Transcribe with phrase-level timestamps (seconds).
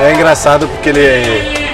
[0.00, 1.64] É engraçado porque ele.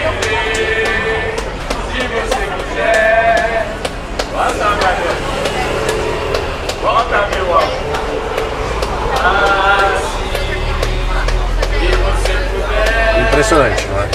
[13.28, 14.08] Impressionante, não é?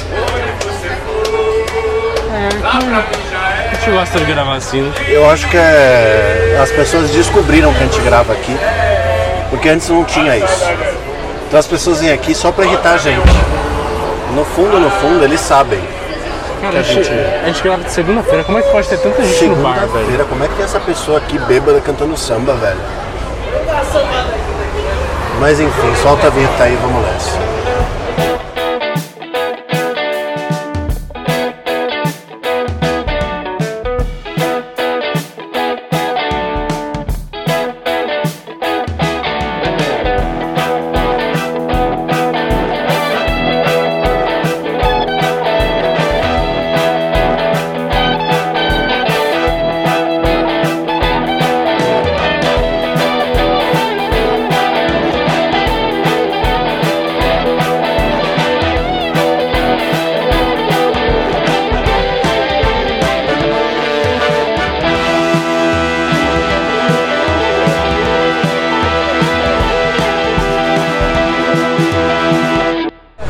[3.72, 4.82] A gente gosta de gravar assim.
[4.82, 4.92] né?
[5.08, 6.60] Eu acho que é...
[6.62, 8.58] as pessoas descobriram que a gente grava aqui,
[9.50, 10.66] porque antes não tinha isso.
[11.56, 13.32] Então as pessoas vêm aqui só pra irritar a gente.
[14.36, 15.80] No fundo, no fundo, eles sabem.
[16.60, 18.44] Cara, a gente, a gente grava de segunda-feira.
[18.44, 19.88] Como é que pode ter tanta gente no bar, velho?
[19.88, 22.80] Segunda-feira, como é que tem essa pessoa aqui bêbada cantando samba, velho?
[25.40, 27.45] Mas enfim, solta a vinheta aí, vamos nessa.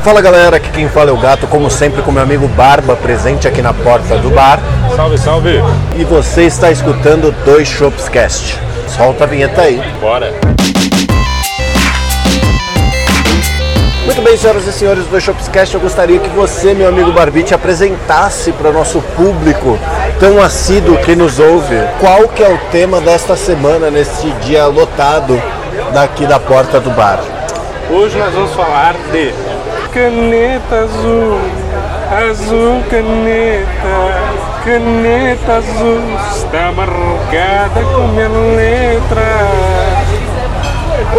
[0.05, 3.47] Fala galera, aqui quem fala é o Gato, como sempre com meu amigo Barba presente
[3.47, 4.59] aqui na porta do bar.
[4.95, 5.63] Salve, salve.
[5.97, 8.55] E você está escutando Dois Shopscast.
[8.87, 9.81] Solta a vinheta aí.
[9.99, 10.31] Bora.
[14.05, 18.51] Muito bem, senhoras e senhores do Shopscast, eu gostaria que você, meu amigo Barbite, apresentasse
[18.51, 19.79] para o nosso público
[20.19, 25.41] tão assíduo que nos ouve qual que é o tema desta semana, nesse dia lotado
[25.95, 27.23] daqui da porta do bar.
[27.89, 29.33] Hoje nós vamos falar de
[29.95, 31.39] caneta azul,
[32.29, 33.95] azul caneta,
[34.65, 36.01] caneta azul
[36.35, 39.21] está marcada com minha letra.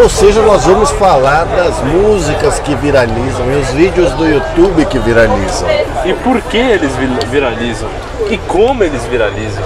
[0.02, 4.98] Ou seja, nós vamos falar das músicas que viralizam e os vídeos do YouTube que
[4.98, 5.66] viralizam.
[6.04, 7.88] E por que eles vi- viralizam?
[8.28, 9.64] E como eles viralizam?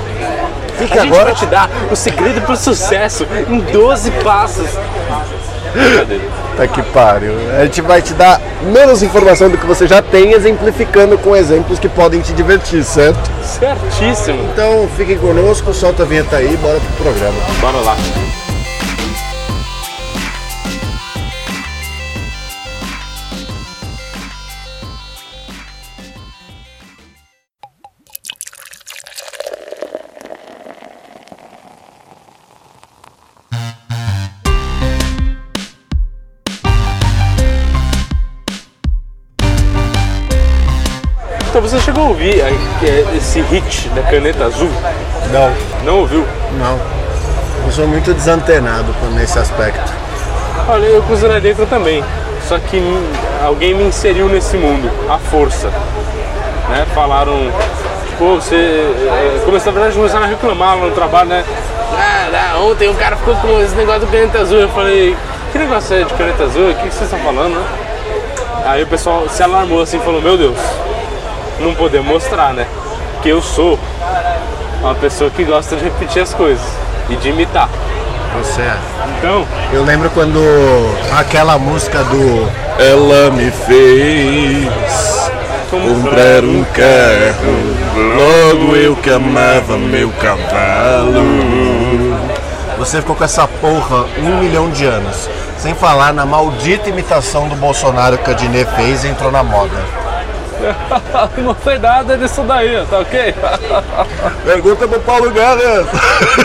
[0.78, 4.68] Fica A gente agora vai te dar o segredo pro sucesso em 12 passos.
[6.56, 7.32] Tá que pariu.
[7.58, 11.78] A gente vai te dar menos informação do que você já tem, exemplificando com exemplos
[11.78, 13.30] que podem te divertir, certo?
[13.42, 14.42] Certíssimo.
[14.52, 17.38] Então fiquem conosco, solta a vinheta aí, bora pro programa.
[17.60, 17.96] Bora lá.
[42.10, 44.68] Ouvir eh, esse hit da caneta azul?
[45.32, 45.52] Não,
[45.84, 46.26] Não ouviu?
[46.58, 46.76] não.
[47.64, 49.92] Eu sou muito desantenado nesse aspecto.
[50.68, 52.02] Olha, eu lá dentro também.
[52.48, 52.82] Só que
[53.46, 55.68] alguém me inseriu nesse mundo, à força.
[56.68, 56.84] Né?
[56.96, 57.48] Falaram,
[58.18, 58.56] pô, você.
[58.56, 61.44] eh, Começou, na verdade, começaram a reclamar lá no trabalho, né?
[61.92, 64.58] Ah, ontem o cara ficou com esse negócio do caneta azul.
[64.58, 65.16] Eu falei,
[65.52, 66.70] que negócio é de caneta azul?
[66.70, 67.64] O que vocês estão falando, né?
[68.64, 70.56] Aí o pessoal se alarmou assim e falou, meu Deus,
[71.60, 72.66] não podemos mostrar, né?
[73.22, 73.78] Que eu sou
[74.80, 76.66] uma pessoa que gosta de repetir as coisas
[77.08, 77.68] e de imitar.
[78.38, 78.76] Você é.
[79.18, 80.40] Então, Eu lembro quando
[81.18, 82.48] aquela música do
[82.78, 85.30] Ela me fez
[85.70, 87.54] comprar um carro,
[88.16, 91.22] logo eu que amava meu cavalo.
[92.78, 95.28] Você ficou com essa porra um milhão de anos.
[95.58, 99.76] Sem falar na maldita imitação do Bolsonaro que a Dinê fez e entrou na moda.
[101.42, 103.34] não sei nada disso daí, tá ok?
[104.44, 105.86] Pergunta pro Paulo Guedes.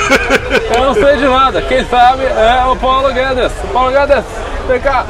[0.75, 1.61] Eu não sei de nada.
[1.61, 3.51] Quem sabe é o Paulo Guedes.
[3.73, 4.23] Paulo Guedes,
[4.67, 5.05] vem cá.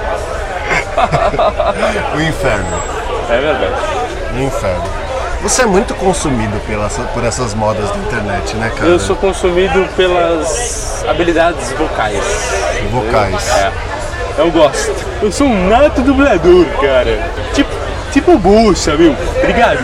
[2.15, 2.81] o inferno.
[3.29, 3.73] É verdade.
[4.33, 5.05] O inferno.
[5.41, 8.89] Você é muito consumido pelas, por essas modas da internet, né, cara?
[8.89, 12.23] Eu sou consumido pelas habilidades vocais.
[12.91, 13.49] Vocais.
[13.59, 13.71] É.
[14.37, 14.93] Eu gosto.
[15.21, 17.29] Eu sou um nato dublador, cara.
[17.53, 17.74] Tipo,
[18.15, 19.13] tipo Bucha, meu.
[19.39, 19.79] Obrigado.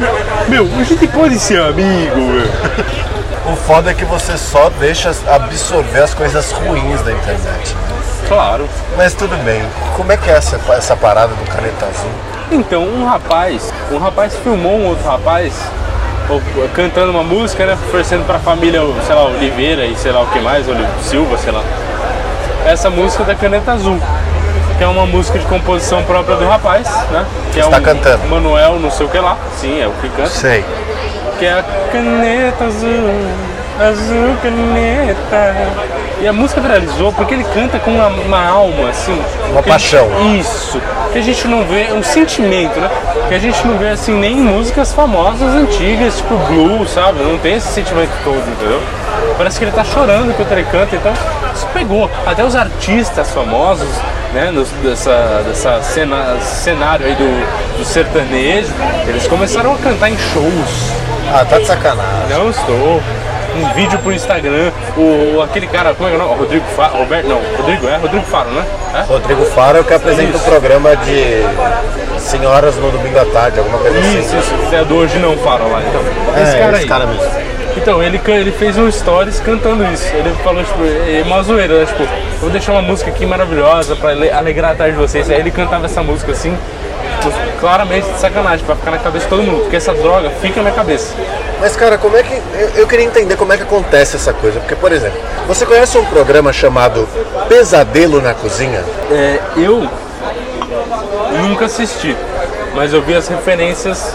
[0.47, 3.51] Meu, a gente pode ser amigo, meu.
[3.51, 7.73] O foda é que você só deixa absorver as coisas ruins da internet.
[7.75, 8.01] né?
[8.29, 8.69] Claro.
[8.95, 9.61] Mas tudo bem.
[9.97, 12.11] Como é que é essa, essa parada do caneta azul?
[12.51, 15.53] Então, um rapaz, um rapaz filmou um outro rapaz
[16.73, 17.73] cantando uma música, né?
[17.73, 20.65] Oferecendo pra família, sei lá, Oliveira e sei lá o que mais,
[21.01, 21.63] Silva, sei lá.
[22.65, 23.99] Essa música da caneta azul.
[24.81, 27.23] Que é uma música de composição própria do rapaz, né?
[27.53, 28.27] Que é um cantando.
[28.27, 29.37] Manuel, não sei o que lá.
[29.55, 30.27] Sim, é o que canta.
[30.31, 30.65] Sei.
[31.37, 33.11] Que é a caneta azul,
[33.79, 35.55] azul caneta.
[36.19, 39.21] E a música viralizou porque ele canta com uma, uma alma, assim.
[39.51, 40.09] Uma paixão.
[40.17, 40.81] gente- isso.
[41.13, 42.89] Que a gente não vê, um sentimento, né?
[43.27, 47.19] Que a gente não vê assim nem em músicas famosas antigas, tipo blues, sabe?
[47.21, 48.81] Não tem esse sentimento todo, entendeu?
[49.37, 51.13] Parece que ele tá chorando enquanto ele canta, então
[51.53, 52.09] isso pegou.
[52.25, 53.87] Até os artistas famosos,
[54.33, 58.71] né, nos- dessa, dessa cena, cenário aí do, do sertanejo,
[59.07, 60.91] eles começaram a cantar em shows.
[61.33, 62.29] Ah, tá de sacanagem.
[62.29, 63.01] Não estou.
[63.53, 66.39] Um vídeo pro Instagram, o, aquele cara, como é que é o nome?
[66.39, 68.65] Rodrigo Faro, Roberto, não, Rodrigo, é Rodrigo Faro, né?
[68.95, 69.01] É?
[69.01, 70.45] Rodrigo Faro é o que apresenta o Isso.
[70.45, 71.43] programa de
[72.17, 74.19] senhoras no domingo à tarde, alguma coisa assim.
[74.19, 76.01] Isso, isso, é do Hoje Não Faro lá, então.
[76.41, 76.87] Esse É, cara esse aí.
[76.87, 77.23] cara mesmo.
[77.77, 80.05] Então, ele, ele fez um stories cantando isso.
[80.13, 81.85] Ele falou, tipo, é uma zoeira, né?
[81.85, 82.05] Tipo,
[82.39, 85.29] vou deixar uma música aqui maravilhosa pra ale- alegrar a tarde de vocês.
[85.29, 86.55] Aí ele cantava essa música assim,
[87.21, 89.61] tipo, claramente de sacanagem, pra ficar na cabeça de todo mundo.
[89.61, 91.13] Porque essa droga fica na minha cabeça.
[91.59, 92.33] Mas, cara, como é que.
[92.33, 94.59] Eu, eu queria entender como é que acontece essa coisa.
[94.59, 97.07] Porque, por exemplo, você conhece um programa chamado
[97.47, 98.83] Pesadelo na Cozinha?
[99.11, 99.87] É, eu
[101.41, 102.15] nunca assisti,
[102.75, 104.13] mas eu vi as referências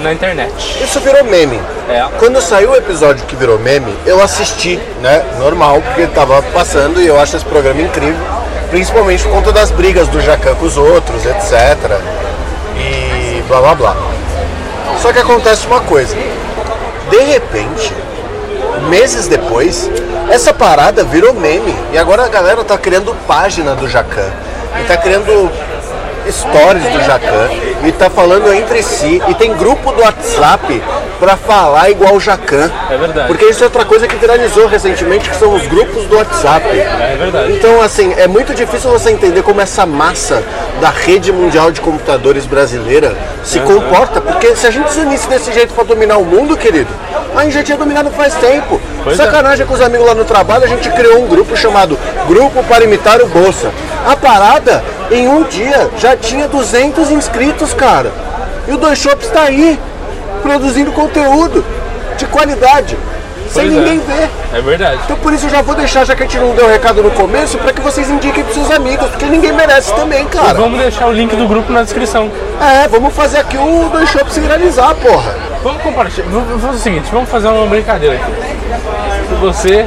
[0.00, 0.52] na internet.
[0.82, 1.60] Isso virou meme.
[1.88, 2.06] É.
[2.18, 5.24] Quando saiu o episódio que virou meme, eu assisti, né?
[5.38, 8.20] Normal, porque tava passando e eu acho esse programa incrível.
[8.70, 12.00] Principalmente por conta das brigas do Jacan com os outros, etc.
[12.76, 13.96] E blá blá blá.
[15.00, 16.16] Só que acontece uma coisa.
[17.10, 17.94] De repente,
[18.88, 19.90] meses depois,
[20.30, 21.74] essa parada virou meme.
[21.92, 24.32] E agora a galera tá criando página do Jacan.
[24.80, 25.50] E tá criando
[26.30, 27.50] stories do Jacan.
[27.84, 29.22] E tá falando entre si.
[29.28, 30.82] E tem grupo do WhatsApp
[31.18, 32.70] pra falar igual o Jacan.
[32.90, 33.28] É verdade.
[33.28, 36.66] Porque isso é outra coisa que viralizou recentemente, que são os grupos do WhatsApp.
[36.68, 37.52] É verdade.
[37.52, 40.42] Então, assim, é muito difícil você entender como essa massa
[40.80, 45.52] da rede mundial de computadores brasileira se comporta, porque se a gente se unisse desse
[45.52, 46.90] jeito pra dominar o mundo, querido,
[47.36, 48.80] a gente já tinha dominado faz tempo.
[49.02, 49.24] Pois é.
[49.24, 52.84] Sacanagem com os amigos lá no trabalho, a gente criou um grupo chamado Grupo para
[52.84, 53.70] Imitar o Bolsa.
[54.06, 58.10] A parada, em um dia, já tinha 200 inscritos, cara.
[58.66, 59.78] E o Dois Shops tá aí,
[60.42, 61.64] produzindo conteúdo
[62.16, 62.96] de qualidade,
[63.50, 63.80] sem Pois é.
[63.80, 64.30] ninguém ver.
[64.52, 65.00] É verdade.
[65.04, 67.10] Então por isso eu já vou deixar, já que a gente não deu recado no
[67.10, 70.54] começo, pra que vocês indiquem pros seus amigos, porque ninguém merece também, cara.
[70.54, 72.30] Vamos deixar o link do grupo na descrição.
[72.60, 75.34] É, vamos fazer aqui o Dois Shops se viralizar, porra.
[75.62, 76.26] Vamos compartilhar.
[76.30, 78.32] Vamos fazer o seguinte, vamos fazer uma brincadeira aqui.
[79.28, 79.86] Se você,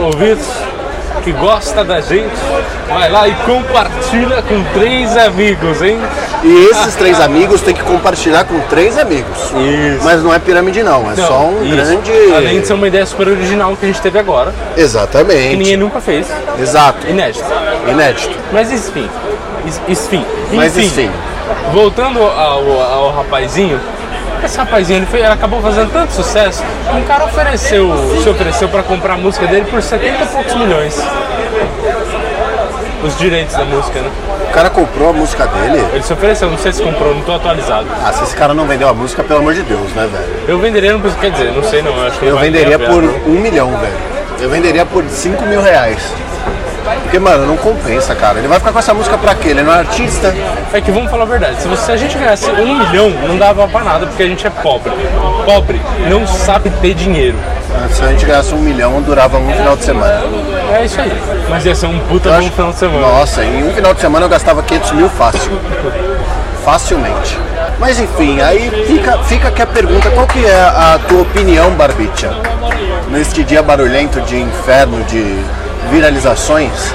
[0.00, 0.48] ouvintes,
[1.26, 2.36] que gosta da gente,
[2.88, 5.98] vai lá e compartilha com três amigos, hein?
[6.44, 9.36] E esses três amigos tem que compartilhar com três amigos.
[9.36, 10.04] Isso.
[10.04, 11.74] Mas não é pirâmide não, é só um isso.
[11.74, 12.12] grande...
[12.32, 15.56] Além de ser uma ideia super original que a gente teve agora, que Exatamente.
[15.56, 16.28] ninguém nunca fez,
[16.60, 17.08] Exato.
[17.08, 17.44] inédito.
[17.88, 18.38] Inédito.
[18.52, 19.10] Mas enfim,
[19.88, 21.10] enfim, Mas enfim.
[21.72, 23.80] voltando ao, ao rapazinho,
[24.44, 27.92] esse rapazinho ele, foi- ele acabou fazendo tanto sucesso, que um cara ofereceu,
[28.22, 31.00] se ofereceu para comprar a música dele por 70 e poucos milhões.
[33.02, 34.10] Os direitos da música, né?
[34.48, 35.84] O cara comprou a música dele.
[35.92, 37.86] Ele se ofereceu, não sei se comprou, não tô atualizado.
[38.04, 40.24] Ah, se esse cara não vendeu a música, pelo amor de Deus, né, velho?
[40.48, 43.12] Eu venderia, não quer dizer, não sei não, eu acho que Eu venderia por não.
[43.26, 43.92] um milhão, velho.
[44.40, 45.98] Eu venderia por 5 mil reais.
[47.16, 48.38] Porque, mano, não compensa, cara.
[48.38, 49.48] Ele vai ficar com essa música pra quê?
[49.48, 50.34] Ele não é artista.
[50.72, 53.38] É que vamos falar a verdade, se, você- se a gente ganhasse um milhão, não
[53.38, 54.92] dava pra nada, porque a gente é pobre.
[55.46, 57.38] Pobre não sabe ter dinheiro.
[57.90, 60.24] Se a gente ganhasse um milhão, durava um final de semana.
[60.78, 61.10] É isso aí.
[61.48, 63.00] Mas ia ser um puta bom acho- final de semana.
[63.06, 65.58] Nossa, em um final de semana eu gastava 500 mil fácil.
[66.64, 67.38] Facilmente.
[67.78, 72.30] Mas enfim, aí fica, fica aqui a pergunta, qual que é a tua opinião, Barbicha?
[73.10, 75.38] Neste dia barulhento de inferno, de
[75.90, 76.92] viralizações,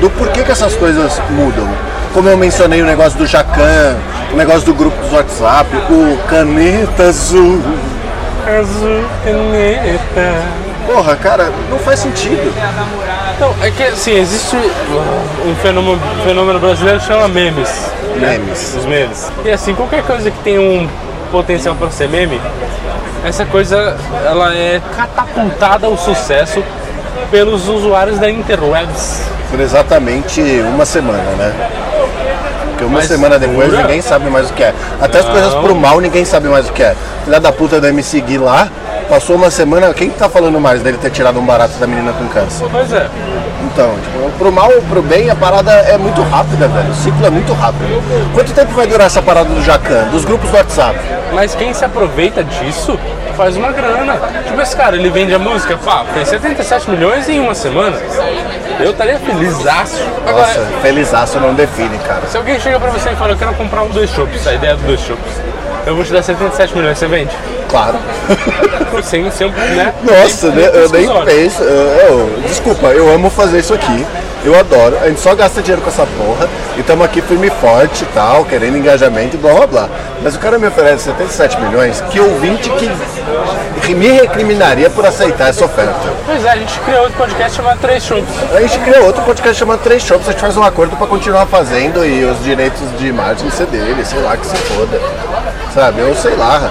[0.00, 1.68] do porquê que essas coisas mudam?
[2.12, 3.96] Como eu mencionei o negócio do Jacan,
[4.32, 7.62] o negócio do grupo do WhatsApp, o Caneta Azul.
[8.46, 10.66] Azul caneta.
[10.86, 12.54] Porra, cara, não faz sentido.
[13.40, 17.68] Não, é que assim, existe um fenômeno, fenômeno brasileiro que chama memes.
[18.16, 18.38] né?
[18.38, 18.76] Memes.
[18.78, 19.32] Os memes.
[19.44, 20.88] E assim, qualquer coisa que tem um
[21.32, 22.40] potencial para ser meme,
[23.24, 26.62] essa coisa ela é catapultada ao sucesso
[27.30, 29.22] pelos usuários da interwebs.
[29.50, 30.40] Por exatamente
[30.72, 31.52] uma semana, né?
[32.68, 33.82] Porque uma Mas semana depois dura?
[33.82, 34.74] ninguém sabe mais o que é.
[35.00, 36.94] Até as coisas pro mal ninguém sabe mais o que é.
[37.24, 38.68] Filha da puta do MC Gui lá,
[39.08, 42.12] passou uma semana, quem que tá falando mais dele ter tirado um barato da menina
[42.12, 42.66] com câncer?
[42.70, 43.08] Pois é.
[43.64, 46.90] Então, tipo, pro mal ou pro bem, a parada é muito rápida, velho.
[46.90, 48.02] O ciclo é muito rápido.
[48.34, 50.98] Quanto tempo vai durar essa parada do Jacan, dos grupos do WhatsApp?
[51.32, 52.98] Mas quem se aproveita disso
[53.36, 54.18] faz uma grana.
[54.46, 57.96] Tipo, esse cara, ele vende a música, pá, fez 77 milhões em uma semana.
[58.80, 60.02] Eu estaria felizaço.
[60.26, 62.22] Agora, Nossa, felizaço não define, cara.
[62.26, 64.74] se alguém chega pra você e fala, eu quero comprar um dois chopps, a ideia
[64.76, 65.40] do dois chopps,
[65.86, 67.30] eu vou te dar 77 milhões, você vende?
[67.68, 67.96] Claro.
[69.02, 69.92] Sem, sem, né?
[70.02, 71.26] Nossa, sem- né, eu nem discussório.
[71.26, 71.62] penso.
[71.62, 74.06] Eu, eu- desculpa, eu amo fazer isso aqui.
[74.46, 74.96] Eu adoro.
[75.02, 76.48] A gente só gasta dinheiro com essa porra.
[76.76, 79.88] E estamos aqui firme e forte e tal, querendo engajamento e blá blá blá.
[80.22, 82.90] Mas o cara me oferece 77 milhões, que ouvinte que
[83.86, 85.94] que me recriminaria por aceitar essa oferta.
[86.24, 88.34] Pois é, a gente criou outro podcast chamado Três Chopps.
[88.52, 91.46] A gente criou outro podcast chamado Três Shops, a gente faz um acordo pra continuar
[91.46, 95.00] fazendo e os direitos de marketing ser dele, sei lá, que se foda.
[95.72, 96.00] Sabe?
[96.00, 96.68] Eu sei lá.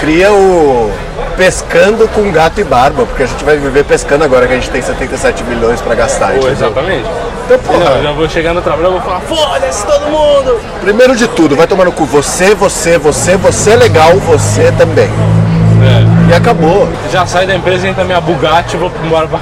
[0.00, 0.92] Cria o
[1.36, 4.70] Pescando com Gato e Barba, porque a gente vai viver pescando agora que a gente
[4.70, 6.32] tem 77 milhões pra gastar.
[6.32, 7.04] Pô, exatamente.
[7.44, 10.58] Então, Não, eu porra, já vou chegar no trabalho e vou falar, foda-se todo mundo!
[10.80, 15.08] primeiro de tudo, vai tomar no cu você, você, você, você é legal, você também.
[15.08, 16.30] É.
[16.32, 16.88] E acabou.
[17.12, 19.38] Já saio da empresa, entra minha Bugatti, vou embora pra.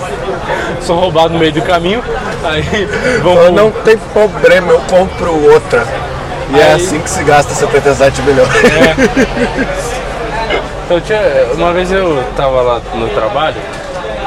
[0.82, 2.02] Sou roubado no meio do caminho.
[2.44, 2.86] Aí
[3.22, 3.52] vamos.
[3.52, 5.84] Não tem problema, eu compro outra.
[6.54, 8.48] E é Aí- assim que se gasta 77 milhões.
[10.86, 11.20] Então, tinha,
[11.54, 13.56] uma vez eu tava lá no trabalho,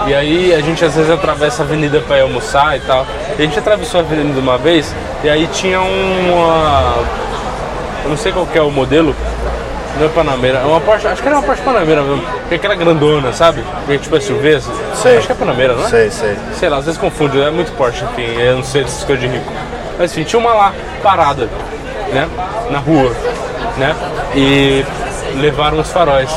[0.06, 3.08] e aí a gente às vezes atravessa a avenida pra ir almoçar e tal.
[3.38, 6.96] E a gente atravessou a avenida uma vez, e aí tinha uma.
[8.04, 9.16] Eu não sei qual que é o modelo,
[9.98, 12.76] não é Panamera, é uma Porsche, acho que era uma Porsche Panamera mesmo, porque aquela
[12.76, 13.64] grandona, sabe?
[13.86, 14.62] Porque, tipo SUV,
[14.96, 15.18] Sei.
[15.18, 15.90] acho que é Panamera, não é?
[15.90, 16.36] Sei, sei.
[16.54, 19.32] Sei lá, às vezes confunde, é muito Porsche, enfim, eu não sei essas coisas de
[19.34, 19.50] rico.
[19.98, 21.50] Mas enfim, tinha uma lá, parada,
[22.12, 22.28] né?
[22.70, 23.14] Na rua,
[23.78, 23.96] né?
[24.36, 24.86] E
[25.36, 26.30] levaram os faróis.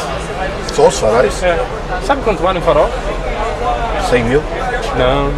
[0.74, 1.42] Só os faróis?
[1.42, 1.58] É.
[2.06, 2.88] Sabe quanto vale um farol?
[4.10, 4.42] 100 mil?
[4.96, 5.30] Não,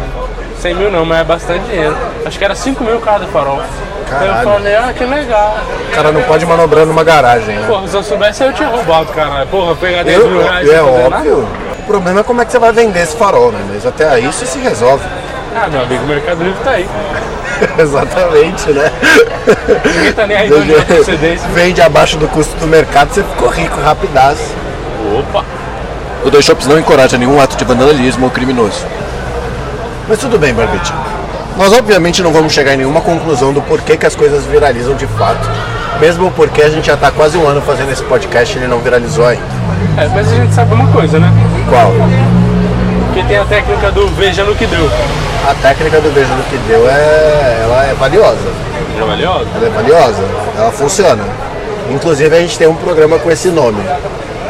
[0.59, 1.95] 100 mil não, mas é bastante dinheiro.
[2.25, 3.61] Acho que era 5 mil cada farol.
[4.07, 4.49] Então eu Caralho.
[4.49, 5.57] falei, ah, que legal.
[5.91, 7.67] O cara não pode manobrar numa garagem, né?
[7.67, 9.45] Porra, se eu soubesse eu tinha roubado, cara.
[9.47, 11.15] Porra, pegar 10 Eu, mil reais é fazer nada.
[11.17, 11.47] óbvio.
[11.79, 13.59] O problema é como é que você vai vender esse farol, né?
[13.73, 15.03] Mas até aí isso se resolve.
[15.55, 16.87] Ah, meu amigo, o Mercado Livre tá aí.
[17.79, 18.91] Exatamente, né?
[19.85, 21.47] Ninguém tá nem aí onde procedência.
[21.53, 24.53] Vende abaixo do custo do mercado, você ficou rico rapidaço.
[25.19, 25.45] Opa!
[26.23, 28.85] O Dois Shops não encoraja nenhum ato de vandalismo ou criminoso.
[30.07, 30.93] Mas tudo bem, Barbite.
[31.57, 35.07] Nós obviamente não vamos chegar em nenhuma conclusão do porquê que as coisas viralizam de
[35.07, 35.49] fato.
[35.99, 38.79] Mesmo porque a gente já está quase um ano fazendo esse podcast e ele não
[38.79, 39.45] viralizou ainda.
[39.97, 41.31] É, mas a gente sabe uma coisa, né?
[41.69, 41.93] Qual?
[43.15, 44.91] Porque tem a técnica do veja no que deu.
[45.49, 47.61] A técnica do beijo no que deu é.
[47.63, 48.49] ela é valiosa.
[48.99, 49.47] É valiosa?
[49.55, 50.23] Ela é valiosa,
[50.57, 51.23] ela funciona.
[51.89, 53.81] Inclusive a gente tem um programa com esse nome.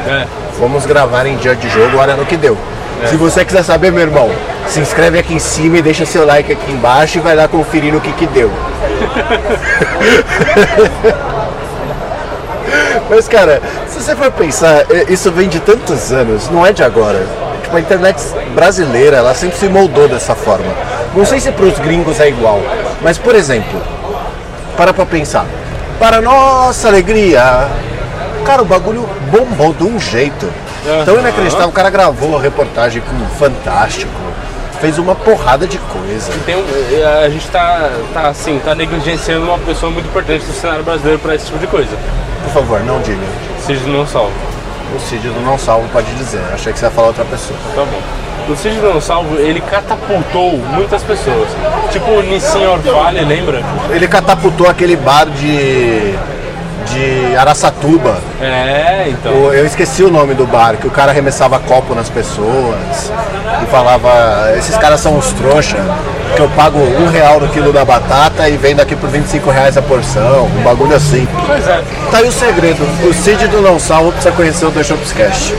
[0.07, 0.25] É.
[0.59, 2.57] Vamos gravar em dia de jogo, olha no que deu.
[3.05, 4.31] Se você quiser saber, meu irmão,
[4.67, 7.93] se inscreve aqui em cima e deixa seu like aqui embaixo e vai lá conferir
[7.93, 8.49] no que que deu.
[13.11, 16.81] Mas cara, se você for pensar, eh, isso vem de tantos anos, não é de
[16.81, 17.44] agora.
[17.75, 18.21] Tipo, a internet
[18.53, 20.71] brasileira, ela sempre se moldou dessa forma.
[21.13, 22.61] Não sei se para os gringos é igual,
[23.01, 23.81] mas por exemplo,
[24.77, 25.45] para pra pensar.
[25.99, 27.67] Para nossa alegria,
[28.45, 30.49] cara, o bagulho bombou de um jeito.
[31.03, 34.11] Tão inacreditável, o cara gravou a reportagem com o Fantástico,
[34.79, 36.31] fez uma porrada de coisa.
[36.45, 36.65] Tem um-
[37.25, 41.33] a gente tá, tá assim, tá negligenciando uma pessoa muito importante do cenário brasileiro pra
[41.35, 41.97] esse tipo de coisa.
[42.43, 43.25] Por favor, não diga.
[43.65, 44.31] Cid não salvo.
[44.93, 46.41] O Cid do Não Salvo pode dizer.
[46.53, 47.57] Achei que você ia falar outra pessoa.
[47.75, 48.25] Tá bom.
[48.47, 51.49] O Cid não salvo, ele catapultou muitas pessoas.
[51.91, 53.63] Tipo o Nissin Orfale, lembra?
[53.89, 56.13] Ele catapultou aquele bar de.
[56.93, 58.19] de Araçatuba.
[58.39, 59.31] É, então.
[59.51, 63.11] Eu esqueci o nome do bar, que o cara arremessava copo nas pessoas
[63.63, 65.77] e falava, esses caras são uns trouxa,
[66.35, 69.77] que eu pago um real no quilo da batata e vendo aqui por 25 reais
[69.77, 71.27] a porção, um bagulho assim.
[71.45, 71.81] Pois é.
[72.11, 75.53] Tá aí o segredo, o Cid do Não Salvo precisa conhecer o The Shops Cash.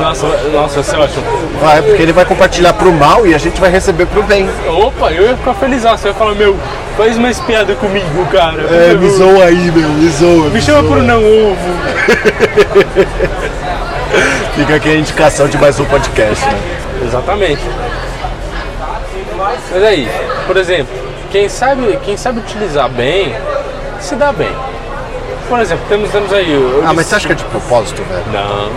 [0.00, 1.24] Nossa, nossa, vai ser ótimo.
[1.60, 4.48] Vai, porque ele vai compartilhar pro mal e a gente vai receber pro bem.
[4.68, 5.82] Opa, eu ia ficar feliz.
[5.82, 6.56] Você ia falar, meu,
[6.96, 8.62] faz mais piada comigo, cara.
[8.62, 10.50] É, me zoa aí, meu, me zoa.
[10.50, 11.56] Me chama por não ovo.
[14.54, 16.58] Fica aqui a indicação de mais um podcast, né?
[17.04, 17.62] Exatamente.
[19.36, 20.08] Mas aí,
[20.46, 20.94] por exemplo,
[21.30, 23.34] quem sabe, quem sabe utilizar bem,
[24.00, 24.50] se dá bem.
[25.48, 26.82] Por exemplo, temos, temos aí.
[26.84, 28.24] Ah, mas você acha que é de propósito, velho?
[28.32, 28.70] Não.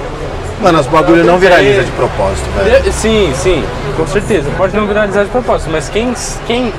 [0.61, 2.81] Mano, os bagulho não viraliza de propósito, velho.
[2.83, 3.63] De- Sim, sim,
[3.95, 4.49] com certeza.
[4.57, 6.13] Pode não viralizar de propósito, mas quem,
[6.45, 6.73] quem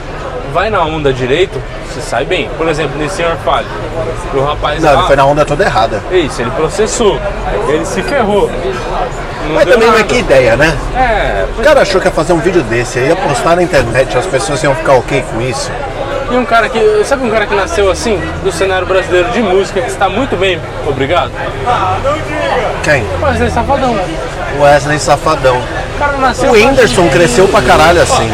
[0.52, 1.61] vai na onda direito,
[1.91, 2.49] se sai bem.
[2.57, 3.67] Por exemplo, nesse senhor Falho,
[4.35, 6.03] o rapaz Não, lá, ele foi na onda toda errada.
[6.11, 7.19] isso, ele processou,
[7.69, 8.51] ele se ferrou.
[9.47, 9.99] Não Mas também, nada.
[9.99, 10.77] mas que ideia, né?
[10.97, 14.27] É, O cara achou que ia fazer um vídeo desse, ia postar na internet, as
[14.27, 15.71] pessoas iam ficar ok com isso.
[16.31, 17.03] E um cara que.
[17.05, 20.61] Sabe um cara que nasceu assim, do cenário brasileiro de música, que está muito bem,
[20.87, 21.33] obrigado?
[22.85, 23.05] Quem?
[23.21, 23.97] Wesley Safadão.
[24.59, 25.61] Wesley Safadão.
[26.49, 28.30] O Whindersson cresceu pra caralho assim.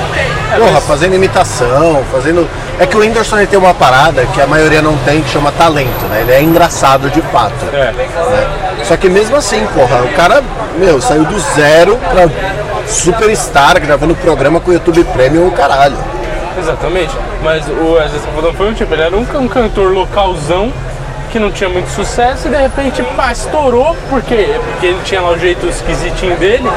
[0.56, 2.48] Porra, fazendo imitação, fazendo.
[2.78, 5.50] É que o Whindersson ele tem uma parada que a maioria não tem, que chama
[5.52, 6.20] talento, né?
[6.22, 7.54] Ele é engraçado de fato.
[7.72, 7.92] É.
[7.92, 8.84] né?
[8.84, 10.42] Só que mesmo assim, porra, o cara,
[10.78, 12.28] meu, saiu do zero pra
[12.86, 15.96] superstar, gravando programa com o YouTube Premium, o caralho.
[16.58, 17.14] Exatamente.
[17.42, 20.72] Mas o Wesley Safadão foi um tipo, ele era um, um cantor localzão
[21.26, 24.34] que não tinha muito sucesso e de repente pá, estourou porque,
[24.72, 26.68] porque ele tinha lá o jeito esquisitinho dele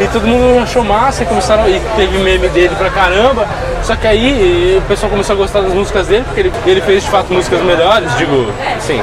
[0.00, 3.46] e todo mundo achou massa e começaram e teve meme dele pra caramba.
[3.82, 7.04] Só que aí o pessoal começou a gostar das músicas dele, porque ele, ele fez
[7.04, 9.02] de fato músicas melhores, digo, assim,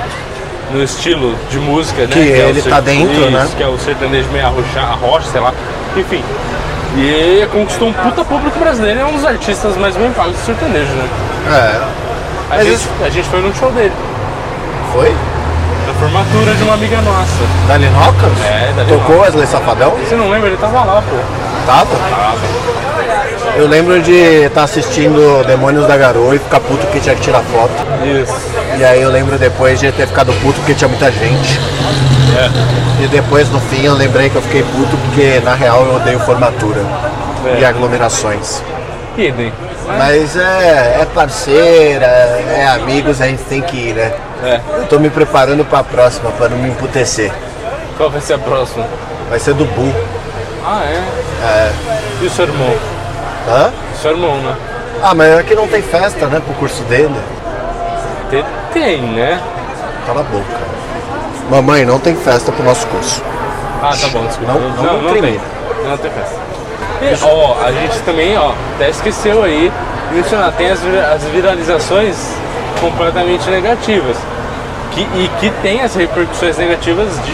[0.72, 2.08] no estilo de música, né?
[2.10, 3.48] Que é o ele tá dentro, isso, né?
[3.56, 5.54] Que é o sertanejo meio arrocha, arrocha, sei lá.
[5.96, 6.24] Enfim.
[6.98, 10.92] E conquistou um puta público brasileiro, é um dos artistas mais bem pagos do sertanejo,
[10.92, 11.08] né?
[11.48, 11.78] É.
[12.54, 13.92] A, Mas gente, isso- a gente foi num show dele,
[14.96, 15.14] Foi?
[15.86, 17.44] na formatura de uma amiga nossa.
[17.68, 18.46] Dali Rockers?
[18.46, 19.92] É, Dali Tocou Wesley Safadão?
[19.92, 20.48] Você não lembra?
[20.48, 21.18] Ele tava lá, pô.
[21.66, 21.96] Tava?
[22.10, 23.56] Tava.
[23.58, 27.42] Eu lembro de estar assistindo Demônios da Garoa e ficar puto porque tinha que tirar
[27.42, 27.74] foto.
[28.06, 28.34] Isso.
[28.80, 31.60] E aí eu lembro depois de ter ficado puto porque tinha muita gente.
[32.38, 33.04] É.
[33.04, 36.20] E depois no fim eu lembrei que eu fiquei puto porque na real eu odeio
[36.22, 36.82] formatura
[37.46, 37.60] É.
[37.60, 38.64] e aglomerações.
[39.18, 39.52] Idem.
[39.86, 44.12] Mas é, é parceira, é amigos, a gente tem que ir, né?
[44.44, 44.60] É.
[44.78, 47.32] Eu tô me preparando pra próxima, pra não me emputecer.
[47.98, 48.86] Qual vai ser a próxima?
[49.30, 49.94] Vai ser do Bu.
[50.66, 51.04] Ah, é?
[51.46, 51.72] É.
[52.22, 52.76] E o seu irmão?
[53.48, 53.72] Hã?
[54.02, 54.56] Seu irmão, né?
[55.02, 57.16] Ah, mas aqui não tem festa, né, pro curso dele.
[58.30, 59.40] Tem, tem, né?
[60.06, 60.66] Cala a boca.
[61.50, 63.22] Mamãe, não tem festa pro nosso curso.
[63.82, 64.54] Ah, tá bom, desculpa.
[64.54, 65.40] Não- Não, não não, tem.
[65.86, 66.36] Não tem festa.
[67.02, 69.72] E, ó, a gente também, ó, até esqueceu aí
[70.12, 70.80] mencionar, tem as,
[71.14, 72.16] as viralizações
[72.80, 74.18] completamente negativas.
[74.92, 77.32] Que, e que tem as repercussões negativas de,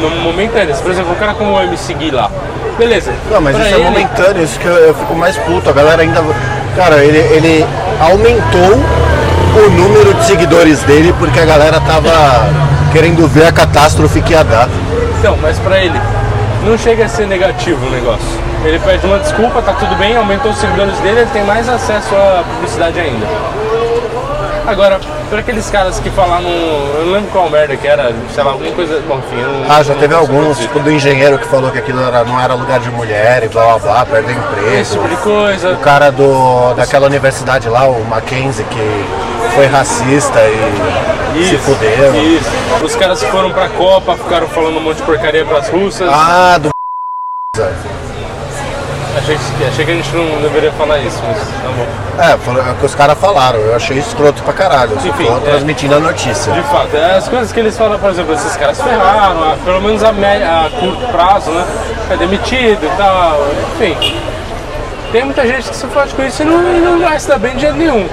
[0.00, 0.80] no momentâneas.
[0.80, 2.28] Por exemplo, um cara como o MC Gui lá.
[2.76, 3.12] Beleza.
[3.30, 5.70] Não, mas pra isso ele- é momentâneo, isso que eu, eu fico mais puto.
[5.70, 6.22] A galera ainda.
[6.76, 7.64] Cara, ele, ele
[8.00, 8.80] aumentou
[9.64, 12.10] o número de seguidores dele porque a galera tava
[12.92, 14.68] querendo ver a catástrofe que ia dar.
[15.20, 16.00] Então, mas pra ele,
[16.64, 18.26] não chega a ser negativo o negócio.
[18.64, 22.12] Ele pede uma desculpa, tá tudo bem, aumentou os seguidores dele, ele tem mais acesso
[22.16, 23.26] à publicidade ainda.
[24.66, 24.98] Agora,
[25.28, 28.72] para aqueles caras que falaram, eu não lembro qual merda que era, sei lá, alguma
[28.72, 32.00] coisa, bom, enfim, não, Ah, já teve alguns, tipo do engenheiro que falou que aquilo
[32.02, 34.30] era- não era lugar de mulher e blá blá blá, perdeu
[34.80, 35.08] esse emprego.
[35.08, 35.72] tipo de coisa.
[35.72, 39.04] O cara do, daquela universidade lá, o Mackenzie, que
[39.54, 40.40] foi racista
[41.34, 42.14] e se fudeu.
[42.14, 42.48] Isso.
[42.82, 46.08] Os caras que foram pra Copa ficaram falando um monte de porcaria pras russas.
[46.10, 46.70] Ah, do
[49.16, 51.86] Achei, que- achei que a gente não deveria falar isso, mas tá bom.
[52.22, 53.58] É, foi o que os caras falaram.
[53.60, 54.92] Eu achei escroto pra caralho.
[54.92, 55.40] Eu só Enfim, é.
[55.50, 56.52] transmitindo a notícia.
[56.52, 59.80] De fato, é, as coisas que eles falam, por exemplo, esses caras ferraram, a- pelo
[59.80, 61.64] menos a, me- a curto prazo, né?
[62.10, 63.40] É demitido e tal,
[63.80, 64.20] enfim.
[65.14, 67.54] Tem muita gente que se fode com isso e não, não vai se dar bem
[67.54, 68.04] de jeito nenhum.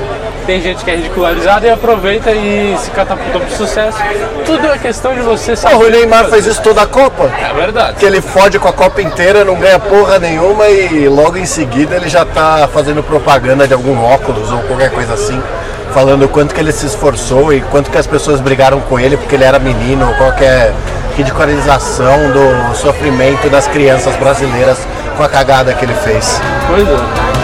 [0.46, 3.98] Tem gente que é ridicularizada e aproveita e se catapulta pro sucesso.
[4.46, 5.74] Tudo é questão de você saber.
[5.74, 7.28] Porra, o Neymar fez isso toda a Copa.
[7.44, 7.96] É verdade.
[7.96, 11.96] Que ele fode com a Copa inteira, não ganha porra nenhuma e logo em seguida
[11.96, 15.42] ele já tá fazendo propaganda de algum óculos ou qualquer coisa assim.
[15.96, 19.18] Falando o quanto que ele se esforçou e quanto que as pessoas brigaram com ele
[19.18, 20.72] porque ele era menino, qualquer
[21.18, 24.78] ridicularização do sofrimento das crianças brasileiras
[25.16, 26.40] com a cagada que ele fez.
[26.68, 27.42] Pois é.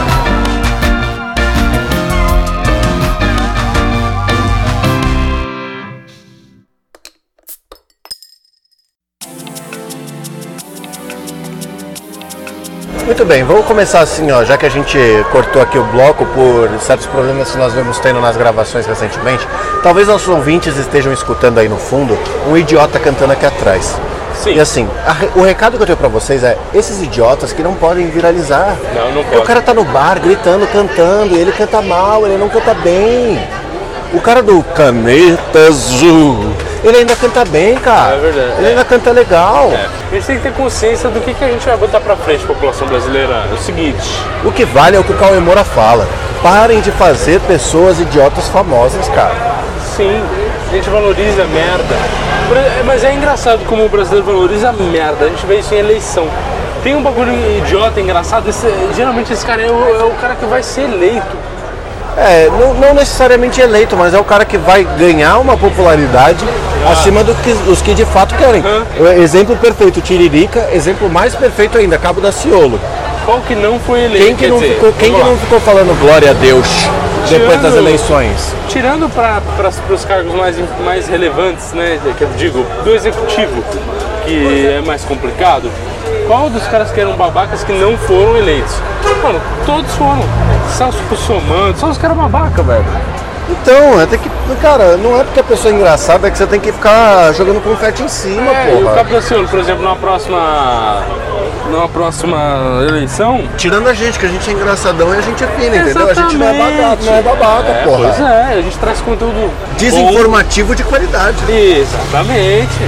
[13.08, 14.98] Muito bem, vamos começar assim, ó, já que a gente
[15.32, 19.48] cortou aqui o bloco por certos problemas que nós vemos tendo nas gravações recentemente.
[19.82, 22.16] Talvez nossos ouvintes estejam escutando aí no fundo
[22.48, 23.98] um idiota cantando aqui atrás.
[24.38, 24.54] Sim.
[24.54, 27.74] E assim, a o recado que eu tenho pra vocês é esses idiotas que não
[27.74, 28.76] podem viralizar.
[28.96, 29.38] Não, não pode.
[29.38, 33.40] O cara tá no bar gritando, cantando, e ele canta mal, ele não canta bem.
[34.14, 36.46] O cara do Caneta Azul,
[36.82, 38.16] ele ainda canta bem, cara.
[38.16, 38.70] É verdade, Ele é.
[38.70, 39.70] ainda canta legal.
[39.72, 39.88] É.
[40.12, 42.46] A gente tem que ter consciência do que, que a gente vai botar pra frente,
[42.46, 43.44] população brasileira.
[43.52, 43.98] É o seguinte,
[44.46, 46.08] O que vale é o que o Cauê Moura fala.
[46.42, 49.36] Parem de fazer pessoas idiotas famosas, cara.
[49.98, 50.22] sim,
[50.70, 51.96] a gente valoriza a merda.
[52.86, 55.26] Mas é engraçado como o brasileiro valoriza a merda.
[55.26, 56.28] A gente vê isso em eleição.
[56.84, 58.50] Tem um bagulho idiota, engraçado.
[58.50, 61.36] esse- geralmente esse cara é o, é o cara que vai ser eleito.
[62.18, 66.44] É, não, não necessariamente eleito, mas é o cara que vai ganhar uma popularidade
[66.92, 68.64] acima do que, dos que de fato querem.
[69.00, 70.68] O Exemplo perfeito, Tiririca.
[70.74, 72.80] Exemplo mais perfeito ainda, Cabo da Ciolo.
[73.26, 74.26] qual que não foi eleito?
[74.26, 76.66] Quem que, não, dizer, ficou, quem que não ficou falando glória a Deus
[77.30, 78.56] depois das eleições?
[78.70, 79.42] Tirando para
[79.90, 83.64] os cargos mais, mais relevantes, né, que eu digo, do executivo,
[84.26, 85.70] que é mais complicado,
[86.28, 88.76] qual dos caras que eram babacas que não foram eleitos?
[89.24, 90.24] Mano, todos foram.
[90.78, 92.86] Celso Russomano, só os caras babaca, velho.
[93.50, 94.30] Então, é tem que.
[94.62, 97.62] Cara, não é porque a pessoa é engraçada é que você tem que ficar jogando
[97.62, 98.96] confete em cima, É, e o porra.
[98.96, 101.04] Capriaciolo, por exemplo, numa próxima.
[101.70, 102.38] Numa próxima
[102.88, 103.44] eleição.
[103.58, 106.10] Tirando a gente, que a gente é engraçadão e a gente é fina, entendeu?
[106.10, 107.98] A gente não é babaca, não é babaca, É, porra.
[108.04, 109.52] Pois é, a gente traz conteúdo.
[109.78, 111.38] Desinformativo de qualidade.
[111.46, 111.54] bom.
[111.54, 112.80] Exatamente.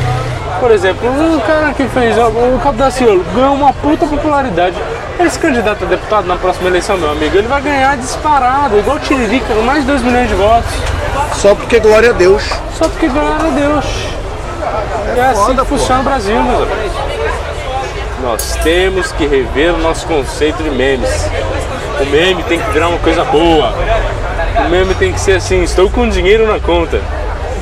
[0.60, 4.76] Por exemplo, o cara que fez o Capriaciolo ganhou uma puta popularidade.
[5.20, 9.00] Esse candidato a deputado na próxima eleição, meu amigo, ele vai ganhar disparado, igual o
[9.00, 10.72] Tiririca, com mais de 2 milhões de votos.
[11.36, 12.44] Só porque glória a Deus.
[12.78, 13.86] Só porque glória a Deus.
[15.18, 16.92] É, assim foda, que funciona o Brasil, meus amigos.
[18.24, 21.30] Nós temos que rever o nosso conceito de memes.
[22.00, 23.74] O meme tem que virar uma coisa boa.
[24.66, 27.02] O meme tem que ser assim, estou com dinheiro na conta.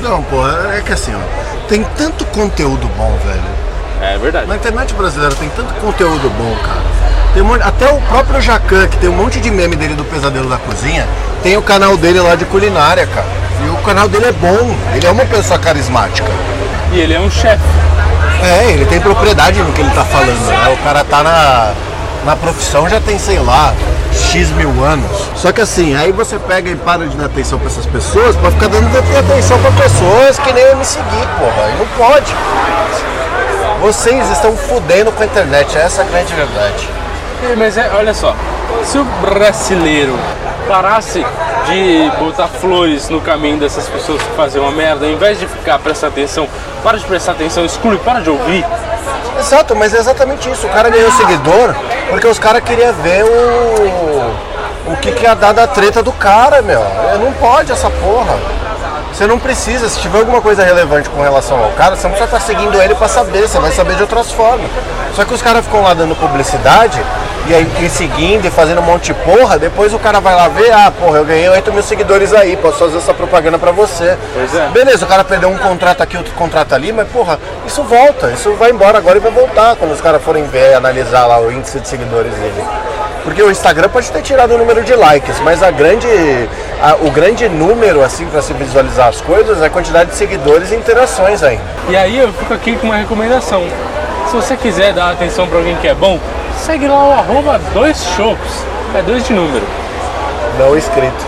[0.00, 1.66] Não, porra, é que assim, ó.
[1.68, 3.42] Tem tanto conteúdo bom, velho.
[4.00, 4.46] É verdade.
[4.46, 6.97] Na internet brasileira tem tanto conteúdo bom, cara.
[7.34, 10.48] Tem um até o próprio Jacan, que tem um monte de meme dele do Pesadelo
[10.48, 11.06] da Cozinha,
[11.42, 13.26] tem o canal dele lá de culinária, cara.
[13.64, 16.30] E o canal dele é bom, ele é uma pessoa carismática.
[16.92, 17.62] E ele é um chefe.
[18.42, 20.72] É, ele tem propriedade no que ele tá falando, né?
[20.72, 21.72] O cara tá na,
[22.24, 23.74] na profissão já tem, sei lá,
[24.12, 25.10] X mil anos.
[25.34, 28.50] Só que assim, aí você pega e para de dar atenção pra essas pessoas pra
[28.50, 31.68] ficar dando atenção pra pessoas que nem eu me seguir, porra.
[31.74, 32.32] E não pode.
[33.80, 36.88] Vocês estão fudendo com a internet, essa é a grande verdade.
[37.56, 38.34] Mas é, olha só,
[38.84, 40.18] se o brasileiro
[40.66, 41.24] parasse
[41.66, 45.78] de botar flores no caminho dessas pessoas que fazem uma merda, ao invés de ficar
[45.78, 46.48] prestando atenção,
[46.82, 48.64] para de prestar atenção, exclui, para de ouvir.
[49.38, 50.66] Exato, mas é exatamente isso.
[50.66, 51.74] O cara ganhou seguidor
[52.10, 54.48] porque os caras queriam ver o.
[54.92, 56.82] O que, que ia dar da treta do cara, meu.
[57.22, 58.38] Não pode essa porra.
[59.12, 62.36] Você não precisa, se tiver alguma coisa relevante com relação ao cara, você não precisa
[62.36, 64.70] estar seguindo ele pra saber, você vai saber de outras formas.
[65.14, 67.02] Só que os caras ficam lá dando publicidade
[67.48, 70.48] e aí e seguindo e fazendo um monte de porra, depois o cara vai lá
[70.48, 74.16] ver, ah, porra, eu ganhei 8 mil seguidores aí, posso fazer essa propaganda pra você.
[74.34, 74.68] Pois é.
[74.68, 78.52] Beleza, o cara perdeu um contrato aqui, outro contrato ali, mas porra, isso volta, isso
[78.54, 81.80] vai embora agora e vai voltar quando os caras forem ver, analisar lá o índice
[81.80, 82.64] de seguidores dele.
[83.24, 86.06] Porque o Instagram pode ter tirado o número de likes, mas a grande,
[86.82, 90.70] a- o grande número assim para se visualizar as coisas é a quantidade de seguidores
[90.70, 91.62] e interações ainda.
[91.88, 93.64] E aí eu fico aqui com uma recomendação.
[94.30, 96.18] Se você quiser dar atenção para alguém que é bom,
[96.68, 98.62] segue lá o arroba dois shops.
[98.94, 99.64] É dois de número.
[100.58, 101.26] Não inscrito.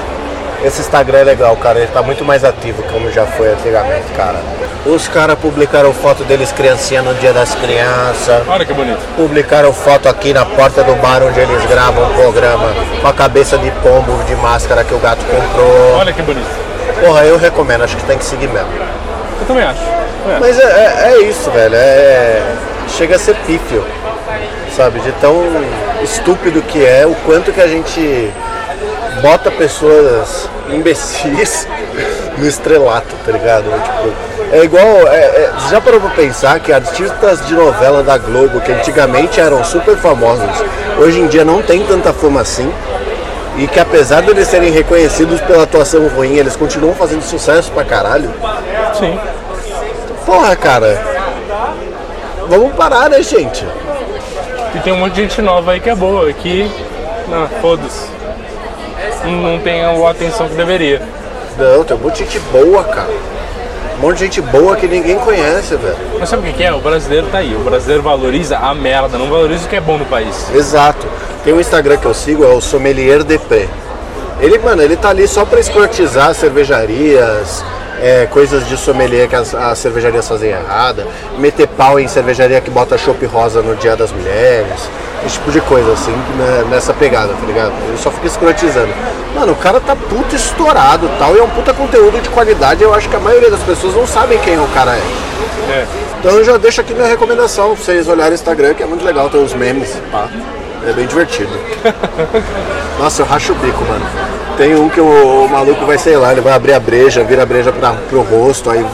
[0.62, 1.78] Esse Instagram é legal, cara.
[1.78, 4.36] Ele tá muito mais ativo como já foi antigamente, cara.
[4.84, 8.42] Os caras publicaram foto deles criancinha no dia das crianças.
[8.46, 9.00] Olha que bonito.
[9.16, 12.68] Publicaram foto aqui na porta do bar onde eles gravam o programa
[13.00, 15.96] com a cabeça de pombo de máscara que o gato comprou.
[15.98, 16.46] Olha que bonito.
[17.02, 18.68] Porra, eu recomendo, acho que tem que seguir mesmo.
[19.40, 19.80] Eu também acho.
[19.80, 20.36] É.
[20.38, 21.74] Mas é, é- é isso, velho.
[21.74, 22.42] É,
[22.88, 23.82] chega a ser pífio,
[24.80, 24.98] sabe?
[25.00, 25.34] De tão
[26.02, 28.32] estúpido que é, o quanto que a gente
[29.20, 31.68] bota pessoas imbecis
[32.38, 33.64] no estrelato, tá ligado?
[33.64, 34.86] Tipo, é igual.
[35.08, 39.38] é- é- você já parou pra pensar que artistas de novela da Globo, que antigamente
[39.38, 40.48] eram super famosos,
[40.98, 42.72] hoje em dia não tem tanta fama assim?
[43.58, 47.84] E que apesar de eles serem reconhecidos pela atuação ruim, eles continuam fazendo sucesso pra
[47.84, 48.32] caralho?
[48.98, 49.20] Sim.
[50.24, 50.98] Porra, cara.
[52.48, 53.66] Vamos parar, né, gente?
[54.74, 56.70] E tem um monte de gente nova aí que é boa, que.
[57.28, 58.08] Não, foda-se.
[59.24, 61.02] Não- Não tem a atenção que deveria.
[61.58, 63.08] Não, tem um monte de gente boa, cara.
[63.98, 65.96] Um monte de gente boa que ninguém conhece, velho.
[66.18, 66.72] Mas sabe o que é?
[66.72, 67.54] O brasileiro tá aí.
[67.54, 70.48] O brasileiro valoriza a merda, não valoriza o que é bom no país.
[70.54, 71.06] Exato.
[71.44, 73.68] Tem um Instagram que eu sigo, é o Sommelier DP.
[74.40, 77.62] Ele, mano, ele tá ali só pra escrotizar cervejarias,
[78.00, 81.06] é, coisas de sommelier que as, as cervejarias fazem errada,
[81.38, 84.88] meter pau em cervejaria que bota chopp rosa no Dia das Mulheres,
[85.24, 87.72] esse tipo de coisa, assim, né, nessa pegada, tá ligado?
[87.86, 88.92] Ele só fica escrotizando.
[89.34, 92.82] Mano, o cara tá puto estourado e tal, e é um puta conteúdo de qualidade,
[92.82, 95.02] eu acho que a maioria das pessoas não sabem quem o cara é.
[95.70, 95.86] É.
[96.18, 99.04] Então eu já deixo aqui minha recomendação pra vocês olharem o Instagram, que é muito
[99.04, 99.96] legal, tem uns memes.
[100.86, 101.50] É bem divertido.
[102.98, 104.04] Nossa, eu racho o bico, mano.
[104.56, 107.46] Tem um que o, maluco vai, sei lá, ele vai abrir a breja, vira a
[107.46, 108.84] breja pra, pro rosto, aí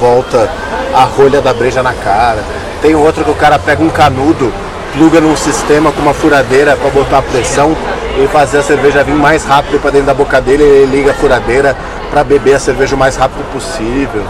[0.00, 0.50] volta
[0.94, 2.42] a rolha da breja na cara.
[2.82, 4.52] Tem outro que o cara pega um canudo,
[4.94, 7.74] pluga num sistema com uma furadeira pra botar a pressão
[8.18, 11.14] e fazer a cerveja vir mais rápido pra dentro da boca dele, ele liga a
[11.14, 11.76] furadeira
[12.10, 14.22] pra beber a cerveja o mais rápido possível.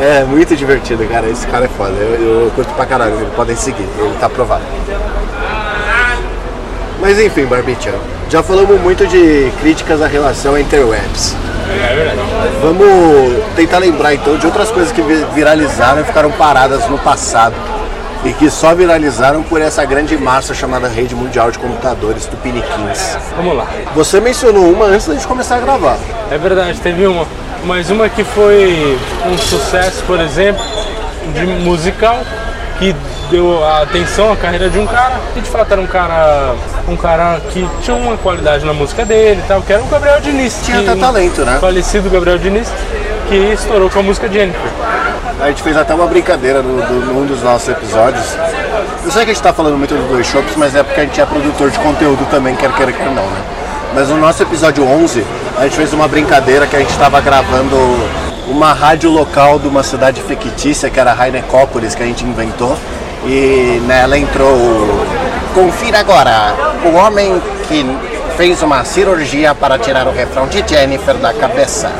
[0.00, 1.28] É muito divertido, cara.
[1.28, 1.92] Esse cara é foda.
[1.92, 3.14] Eu, eu curto pra caralho.
[3.36, 3.86] Podem seguir.
[3.98, 4.62] Ele tá aprovado.
[7.10, 7.92] Mas enfim, Barbicha,
[8.30, 11.34] já falamos muito de críticas à relação interwebs.
[11.68, 12.20] É verdade.
[12.62, 15.02] Vamos tentar lembrar então de outras coisas que
[15.34, 17.56] viralizaram e ficaram paradas no passado
[18.24, 23.18] e que só viralizaram por essa grande massa chamada Rede Mundial de Computadores Tupiniquins.
[23.34, 23.66] Vamos lá.
[23.96, 25.98] Você mencionou uma antes da gente começar a gravar.
[26.30, 27.26] É verdade, teve uma.
[27.64, 28.96] Mas uma que foi
[29.26, 30.64] um sucesso, por exemplo,
[31.34, 32.20] de musical,
[32.78, 32.94] que
[33.30, 36.54] deu a atenção à carreira de um cara, e de fato era um cara
[36.88, 40.20] um cara que tinha uma qualidade na música dele e tal, que era o Gabriel
[40.20, 40.60] Diniz.
[40.64, 41.58] Tinha até talento, né?
[41.60, 42.68] Falecido Gabriel Diniz,
[43.28, 44.60] que estourou com a música Jennifer.
[45.40, 48.36] A gente fez até uma brincadeira no, no, num dos nossos episódios.
[49.04, 51.04] Eu sei que a gente tá falando muito dos dois shops, mas é porque a
[51.04, 53.42] gente é produtor de conteúdo também, quer queira, quer não, né?
[53.94, 55.24] Mas no nosso episódio 11,
[55.56, 57.76] a gente fez uma brincadeira que a gente estava gravando
[58.48, 62.76] uma rádio local de uma cidade fictícia, que era Rainecópolis, que a gente inventou.
[63.24, 64.56] E nela entrou.
[65.54, 66.54] Confira agora,
[66.84, 67.84] o homem que
[68.36, 71.90] fez uma cirurgia para tirar o refrão de Jennifer da cabeça.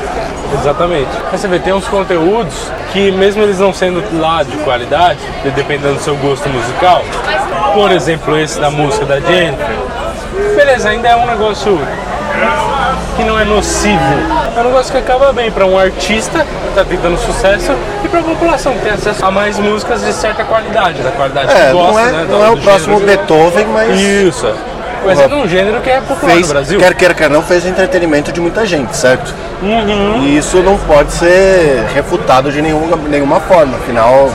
[0.59, 1.11] Exatamente.
[1.30, 2.54] Você vê, tem uns conteúdos
[2.92, 5.20] que mesmo eles não sendo lá de qualidade,
[5.54, 7.02] dependendo do seu gosto musical,
[7.74, 9.76] por exemplo esse da música da Jennifer,
[10.56, 11.78] beleza, ainda é um negócio
[13.16, 14.00] que não é nocivo.
[14.56, 17.72] É um negócio que acaba bem para um artista que está tentando sucesso
[18.04, 21.52] e para a população que tem acesso a mais músicas de certa qualidade, da qualidade
[21.52, 22.26] é, que gosta, não é, né?
[22.28, 24.00] Não é o próximo Beethoven, mas.
[24.00, 24.52] Isso.
[25.04, 26.78] Mas é um gênero que é popular fez, no Brasil.
[26.78, 29.35] Quer queira, quer não, fez entretenimento de muita gente, certo?
[29.62, 30.24] Uhum.
[30.24, 33.78] E isso não pode ser refutado de nenhuma, nenhuma forma.
[33.78, 34.30] Afinal,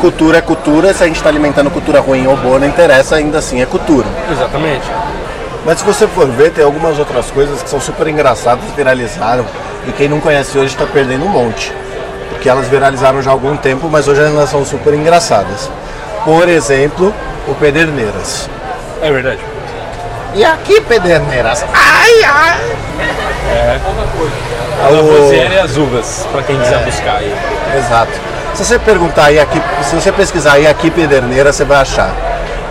[0.00, 0.94] cultura é cultura.
[0.94, 4.06] Se a gente está alimentando cultura ruim ou boa, não interessa, ainda assim é cultura.
[4.30, 4.86] Exatamente.
[5.66, 9.44] Mas se você for ver, tem algumas outras coisas que são super engraçadas, viralizaram.
[9.88, 11.72] E quem não conhece hoje está perdendo um monte.
[12.30, 15.68] Porque elas viralizaram já há algum tempo, mas hoje elas são super engraçadas.
[16.24, 17.12] Por exemplo,
[17.48, 18.48] o Pederneiras.
[19.02, 19.40] É verdade.
[20.36, 21.64] E aqui, Pederneiras?
[21.74, 22.60] Ai, ai!
[23.50, 23.80] É.
[24.84, 27.34] A Lavoisier e as uvas, para quem quiser buscar aí.
[27.76, 28.12] Exato.
[28.54, 32.14] Se você perguntar aí aqui, se você pesquisar aí aqui Pederneira, você vai achar.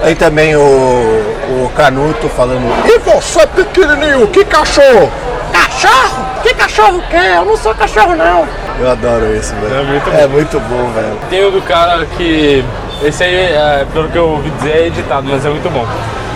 [0.02, 2.66] Tem também o, o Canuto falando.
[2.86, 5.12] E você, pequenininho, que cachorro?
[5.52, 6.26] Cachorro?
[6.44, 7.38] Que cachorro quer?
[7.38, 8.48] Eu não sou cachorro, não.
[8.80, 9.76] Eu adoro isso, velho.
[9.76, 11.18] É muito É muito bom, velho.
[11.30, 12.64] Tem o do cara que.
[13.04, 15.86] Esse aí, é, pelo que eu ouvi dizer, é editado, mas é muito bom.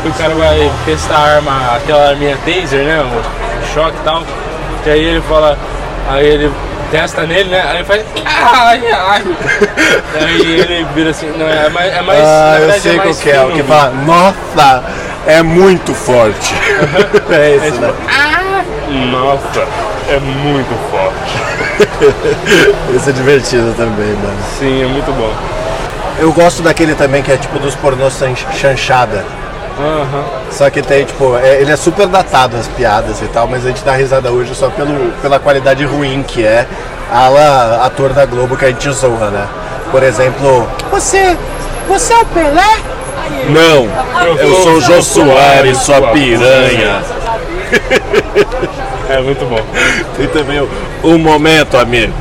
[0.06, 3.02] O cara vai testar a arma, aquela arminha taser, né?
[3.02, 4.24] O choque e tal.
[4.84, 5.58] Que aí ele fala.
[6.10, 6.52] Aí ele
[6.92, 7.62] testa nele, né?
[7.70, 8.04] Aí ele faz.
[8.26, 9.24] Ai, ai.
[10.22, 11.28] aí ele vira assim.
[11.38, 11.94] Não, é mais.
[11.94, 13.42] É mais Ah, na eu verdade, sei é qual que é.
[13.46, 14.84] O que fala, nossa,
[15.28, 16.54] é muito forte.
[17.30, 17.94] é É esse, tipo, né?
[19.12, 19.68] Nossa,
[20.10, 21.40] é muito forte.
[22.96, 24.38] Esse é divertido também, mano.
[24.58, 25.32] Sim, é muito bom.
[26.20, 29.24] Eu gosto daquele também que é tipo dos pornôs chan- chanchada.
[29.80, 30.24] Aham.
[30.52, 33.70] Só que tem, tipo, é- ele é super datado as piadas e tal, mas a
[33.70, 36.68] gente dá risada hoje só pelo, pela qualidade ruim que é
[37.12, 39.48] a la ator da Globo que a gente zoa, né?
[39.92, 41.36] Por exemplo, você,
[41.88, 42.78] você é o Pelé?
[43.50, 43.88] Não,
[44.38, 47.02] eu sou o Jô Soares, sua piranha.
[49.10, 49.60] É muito bom.
[50.18, 50.70] Tem também o,
[51.04, 52.14] o momento, amigo.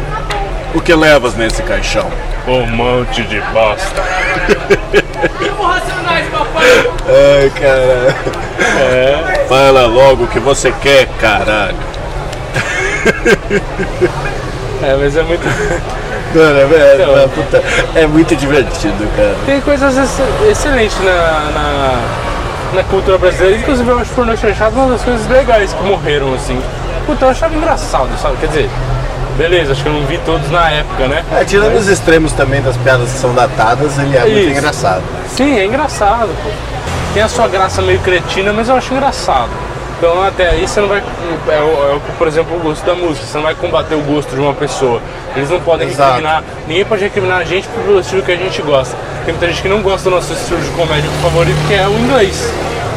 [0.75, 2.07] O que levas nesse caixão?
[2.47, 4.03] Um monte de bosta.
[6.61, 8.15] Ai, caralho.
[8.81, 9.45] É.
[9.49, 11.77] Fala logo o que você quer, caralho.
[14.83, 15.43] É, mas é muito.
[16.35, 17.19] Mano, é, é, Então.
[17.19, 17.63] é, puta,
[17.95, 19.35] é muito divertido, cara.
[19.47, 21.13] Tem coisas ex- excelentes na,
[21.55, 22.01] na,
[22.75, 23.57] na cultura brasileira.
[23.57, 26.61] Inclusive, eu acho pornô chanchado uma das coisas legais que morreram, assim.
[27.07, 28.37] Puta, eu achava engraçado, sabe?
[28.39, 28.71] Quer dizer,
[29.39, 31.25] beleza, acho que eu não vi todos na época, né?
[31.41, 34.51] É, tirando os extremos também das piadas que são datadas, ele é muito Isso.
[34.51, 35.03] engraçado.
[35.29, 36.51] Sim, é engraçado, pô.
[37.15, 39.49] Tem a sua graça meio cretina, mas eu acho engraçado.
[39.99, 40.99] Então até aí você não vai.
[41.49, 43.27] É, o- é por exemplo, o gosto da música.
[43.27, 45.01] Você não vai combater o gosto de uma pessoa.
[45.35, 46.11] Eles não podem Exato.
[46.11, 46.45] recriminar.
[46.69, 48.97] Ninguém pode recriminar a gente pelo estilo que a gente gosta.
[49.25, 51.99] Tem muita gente que não gosta do nosso estilo de comédia favorito, que é o
[51.99, 52.53] inglês.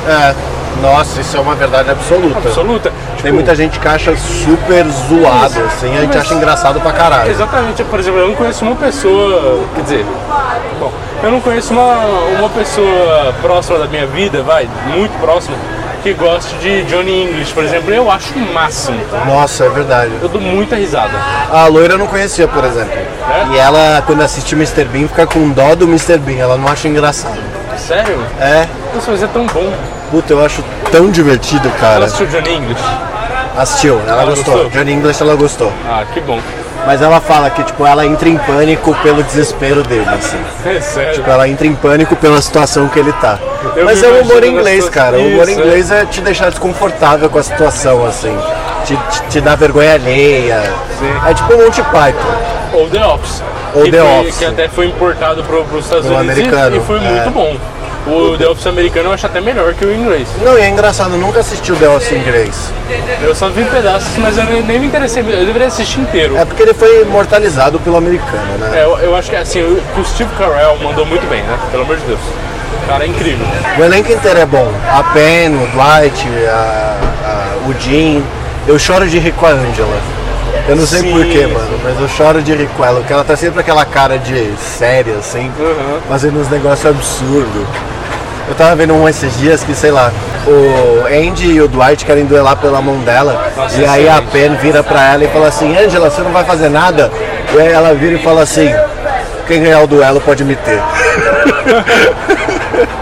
[0.08, 0.36] É,
[0.82, 2.38] nossa, isso é uma verdade absoluta.
[2.38, 2.92] Absoluta.
[3.12, 7.30] Tipo, Tem muita gente que acha super zoado, assim, a gente acha engraçado pra caralho.
[7.30, 10.06] Exatamente, por exemplo, eu não conheço uma pessoa, quer dizer,
[10.80, 10.92] bom,
[11.24, 11.98] eu não conheço uma,
[12.40, 15.56] uma pessoa próxima da minha vida, vai, muito próxima,
[16.02, 19.00] que goste de Johnny English, por exemplo, eu acho o máximo.
[19.28, 20.12] Nossa, é verdade.
[20.20, 21.12] Eu dou muita risada.
[21.52, 22.98] A loira eu não conhecia, por exemplo.
[23.54, 24.86] E ela, quando assiste Mr.
[24.86, 26.18] Bean, fica com dó do Mr.
[26.18, 27.38] Bean, ela não acha engraçado.
[27.78, 28.20] Sério?
[28.40, 29.72] É, Nossa, mas é tão bom.
[30.12, 32.06] Puta, eu acho tão divertido, Ela cara.
[32.06, 32.84] assistiu Johnny English?
[33.58, 34.54] Assistiu, ela, Ela gostou.
[34.54, 34.70] gostou?
[34.72, 35.72] Johnny English ela gostou.
[35.90, 36.40] Ah, que bom.
[36.86, 40.38] Mas ela fala que, tipo, ela entra em pânico pelo desespero dele, assim.
[40.66, 41.14] É sério.
[41.14, 43.38] Tipo, ela entra em pânico pela situação que ele tá.
[43.76, 45.18] Eu Mas é o humor inglês, cara.
[45.18, 48.36] O humor Isso, inglês é te deixar desconfortável com a situação, assim.
[48.86, 50.62] Te, te, te dá vergonha alheia.
[50.98, 51.14] Sim.
[51.30, 52.74] É tipo um Monty Python.
[52.74, 53.44] Ou The Office.
[53.76, 54.38] Ou que The foi- Office.
[54.40, 57.00] Que até foi importado para os Estados Unidos e- americano, e foi é.
[57.02, 57.56] muito bom.
[58.08, 60.28] O The Office americano eu acho até melhor que o inglês.
[60.42, 62.72] Não, e é engraçado, eu nunca assisti o The Office em inglês.
[63.22, 65.22] Eu só vi pedaços, mas eu nem, me interessei.
[65.22, 66.36] Eu deveria assistir inteiro.
[66.36, 68.80] É porque ele foi imortalizado pelo americano, né?
[68.80, 71.58] É, eu, eu acho que assim, o Steve Carell mandou muito bem, né?
[71.70, 72.20] Pelo amor de Deus.
[72.84, 73.46] O cara é incrível.
[73.78, 74.72] O elenco inteiro é bom.
[74.92, 78.24] A Pen, o Dwight, a- a- o Jim.
[78.68, 79.96] Eu choro de rir com a Angela.
[80.68, 83.86] Eu não sei porquê, mano, mas eu choro de rir com ela, tá sempre aquela
[83.86, 86.00] cara de séria, assim, Uhum.
[86.08, 87.66] fazendo uns negócios absurdos.
[88.48, 90.12] Eu tava vendo um esses dias que, sei lá,
[90.46, 93.52] o Andy e o Dwight querem duelar pela mão dela.
[93.56, 94.22] Nossa, e aí a.
[94.22, 97.12] Pen vira pra ela e fala assim, Angela, você não vai fazer nada?
[97.54, 98.74] E aí ela vira e fala assim,
[99.48, 100.82] quem ganhar o duelo pode me ter.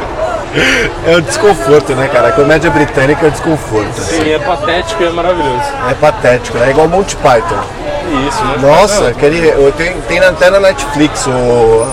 [1.08, 2.30] É o desconforto, né, cara?
[2.30, 3.90] A comédia britânica é o desconforto.
[3.98, 4.24] assim.
[4.24, 5.64] Sim, é patético e é maravilhoso.
[5.90, 7.60] É patético, é igual Monty Python.
[8.28, 8.58] Isso, né?
[8.60, 11.88] Nossa, Não, aquele, eu tenho, tem até na Netflix o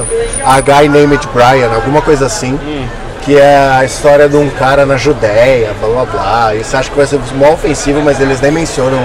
[0.44, 2.58] A Guy Named Brian, alguma coisa assim.
[3.22, 6.54] Que é a história de um cara na Judéia, blá blá blá.
[6.54, 9.00] E você acha que vai ser mó ofensivo, mas eles nem mencionam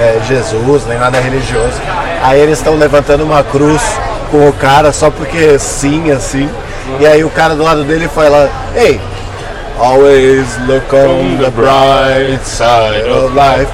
[0.00, 1.80] é, Jesus, nem nada religioso.
[2.22, 3.82] Aí eles estão levantando uma cruz
[4.30, 6.48] com o cara só porque sim, assim.
[7.00, 9.00] E aí o cara do lado dele fala, Hey,
[9.78, 13.70] always look on the bright side of life.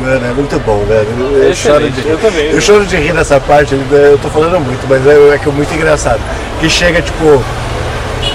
[0.00, 1.08] Mano, é muito bom, velho.
[1.42, 2.50] Eu, É choro de, eu também.
[2.52, 5.52] eu choro de rir nessa parte, eu tô falando muito, mas é, é que é
[5.52, 6.20] muito engraçado.
[6.60, 7.42] Que chega, tipo,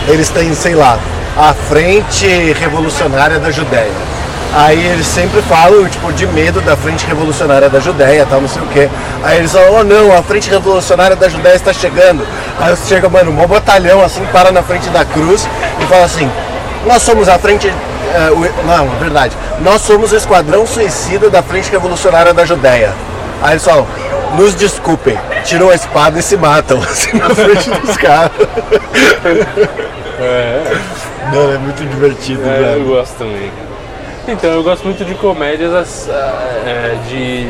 [0.08, 1.00] eles têm, sei lá,
[1.38, 2.28] a frente
[2.60, 3.92] revolucionária da Judéia.
[4.56, 8.62] Aí eles sempre falam, tipo, de medo da frente revolucionária da Judéia, tal, não sei
[8.62, 8.88] o quê.
[9.24, 12.24] Aí eles falam, oh não, a frente revolucionária da Judéia está chegando.
[12.60, 15.48] Aí chega, mano, um batalhão assim, para na frente da cruz
[15.82, 16.30] e fala assim,
[16.86, 17.68] nós somos a frente.
[17.68, 19.36] eh, o- não, é verdade.
[19.62, 22.94] Nós somos o esquadrão suicida da frente revolucionária da Judéia.
[23.42, 23.88] Aí eles falam,
[24.38, 28.32] nos desculpem, tiram a espada e se matam, assim, na frente dos caras.
[31.34, 32.86] Mano, é muito divertido, É, eu velho.
[32.86, 33.52] gosto também.
[34.28, 37.48] Então, eu gosto muito de comédias as- ah, é, de.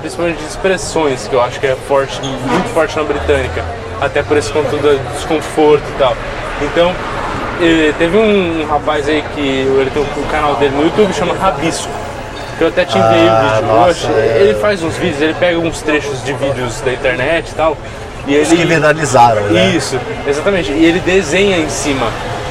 [0.00, 3.62] principalmente de expressões, que eu acho que é forte, muito forte na britânica.
[4.00, 6.16] Até por esse conteúdo do desconforto e tal.
[6.62, 6.92] Então,
[7.98, 11.90] teve um, um rapaz aí que ele tem o canal dele no YouTube chama Rabisco.
[12.56, 13.68] Que eu até te enviei Ah, o vídeo.
[13.68, 14.38] Eu nossa, achei- é.
[14.42, 17.76] Ele faz uns vídeos, ele pega uns trechos de vídeos da internet e tal.
[18.26, 18.66] E Os que ele.
[18.74, 19.66] viralizaram, né?
[19.76, 20.70] Isso, exatamente.
[20.72, 22.06] E ele desenha em cima.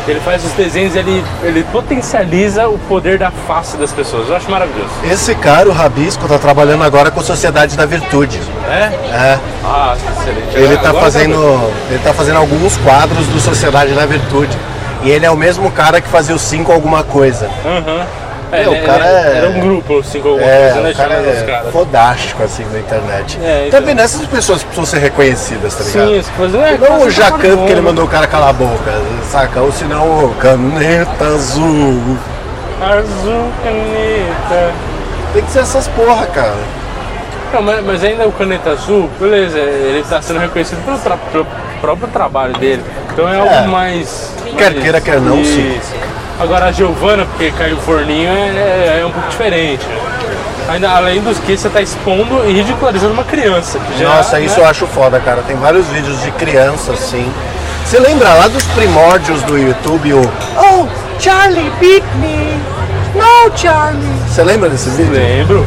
[0.08, 4.28] Ele faz os desenhos, ele, ele potencializa o poder da face das pessoas.
[4.30, 4.90] Eu acho maravilhoso.
[5.04, 8.40] Esse cara, o Rabisco, tá trabalhando agora com Sociedade da Virtude.
[8.68, 8.92] É?
[9.14, 10.56] É, Ah, excelente.
[10.58, 14.58] ele tá eu fazendo, ele tá fazendo alguns quadros do Sociedade da Virtude.
[15.04, 17.50] E ele é o mesmo cara que fazia o 5 alguma coisa.
[17.66, 18.06] Aham.
[18.52, 20.92] É, Meu, o cara ele- é- Era um grupo, assim, com alguma É, coisa, né?
[20.92, 21.72] o cara é caras.
[21.72, 23.40] fodástico assim na internet.
[23.44, 23.80] É, então.
[23.80, 26.08] Também nessas pessoas precisam ser reconhecidas, tá ligado?
[26.08, 26.62] Sim, as coisas.
[26.62, 28.92] É, Não o quase Jacan, tá porque ele mandou o cara calar a boca,
[29.30, 29.62] saca?
[29.62, 32.18] Ou senão o caneta azul.
[32.82, 34.72] Azul, caneta.
[35.34, 36.56] Tem que ser essas porra, cara.
[37.54, 41.48] Não, mas, mas ainda o Caneta Azul, beleza, ele está sendo reconhecido pelo, tra- pelo
[41.82, 42.84] próprio trabalho dele.
[43.12, 43.66] Então é algo É.
[43.68, 44.32] mais.
[44.56, 45.80] Quer mais- queira, quer não, sim.
[46.40, 49.86] Agora a Giovana, porque caiu o forninho, é, é um pouco diferente.
[49.86, 49.98] né?
[50.70, 53.80] Ainda, além dos que você está expondo e ridicularizando uma criança.
[53.98, 54.46] já, Nossa, né?
[54.46, 55.42] isso eu acho foda, cara.
[55.42, 57.30] Tem vários vídeos de criança assim.
[57.84, 60.22] Você lembra lá dos primórdios do YouTube o
[60.56, 60.88] Oh,
[61.20, 62.60] Charlie, beat me!
[63.16, 64.00] No, Charlie!
[64.28, 65.12] Você lembra desse vídeo?
[65.12, 65.66] Lembro.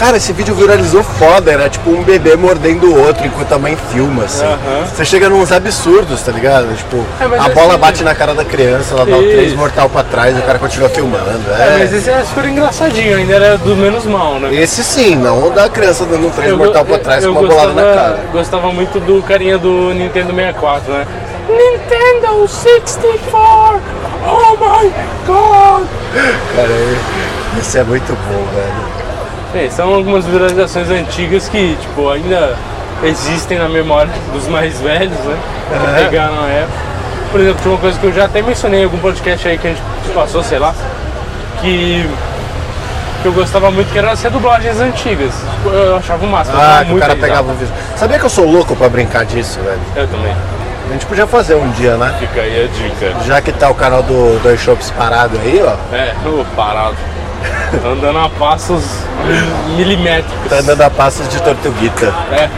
[0.00, 1.52] Cara, esse vídeo viralizou foda.
[1.52, 4.46] Era tipo um bebê mordendo o outro enquanto a mãe filma, assim.
[4.94, 6.74] Você chega nos absurdos, tá ligado?
[6.74, 9.30] Tipo, É, mas a esse- bola bate na cara da criança, ela dá o Isso.
[9.32, 11.42] três mortal pra trás e o cara continua filmando.
[11.52, 11.96] É, mas É.
[11.98, 14.54] esse é super engraçadinho, ainda era do menos mal, né?
[14.54, 17.40] Esse sim, não o da criança dando um três Eu, mortal pra trás eu com
[17.40, 18.18] uma bolada na gostava, cara.
[18.32, 21.06] gostava muito do carinha do Nintendo 64, né?
[21.46, 23.80] Nintendo 64!
[24.26, 24.90] Oh my
[25.26, 25.86] god!
[26.56, 26.68] Cara,
[27.60, 28.99] esse é muito bom, velho.
[29.52, 32.56] Bem, são algumas viralizações antigas que, tipo, ainda
[33.02, 35.36] existem na memória dos mais velhos, né?
[35.68, 36.78] Que pegaram na época.
[37.32, 39.66] Por exemplo, tinha uma coisa que eu já até mencionei em algum podcast aí que
[39.66, 39.82] a gente
[40.14, 40.74] passou, sei lá,
[41.60, 42.08] que,
[43.22, 45.32] que eu gostava muito, que eram as redublagens antigas.
[45.34, 46.56] Tipo, Eu achava o máximo.
[46.58, 47.72] Ah, que o cara pegava o vídeo.
[47.96, 49.80] Sabia que eu sou louco pra brincar disso, velho?
[49.96, 50.34] Eu também.
[50.88, 52.12] A gente podia fazer um dia, né?
[52.18, 53.24] Fica aí a dica.
[53.24, 55.94] Já que tá o canal do Dois Shops parado aí, ó.
[55.94, 56.14] É,
[56.56, 56.96] parado.
[57.84, 58.82] Andando a passos
[59.76, 60.48] milimétricos.
[60.48, 62.12] Tá andando a passos de tortuguita.
[62.32, 62.48] É.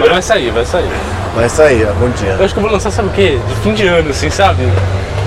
[0.00, 0.90] Mas vai sair, vai sair.
[1.34, 2.36] Vai sair algum dia.
[2.38, 3.38] Eu acho que eu vou lançar, sabe o quê?
[3.46, 4.66] De fim de ano, assim, sabe?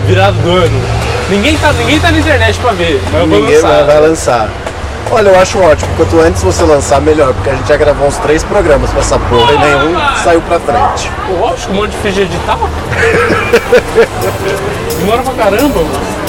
[0.08, 0.82] Virado do ano.
[1.30, 3.84] Ninguém tá, ninguém tá na internet pra ver, mas eu vou Ninguém lançar.
[3.86, 4.50] vai lançar.
[5.12, 5.90] Olha, eu acho ótimo.
[5.98, 7.34] Quanto antes você lançar, melhor.
[7.34, 10.60] Porque a gente já gravou uns três programas com essa porra e nenhum saiu pra
[10.60, 11.12] frente.
[11.40, 12.58] Lógico, um monte de ficha de editar.
[15.00, 16.22] Demora pra caramba, mano.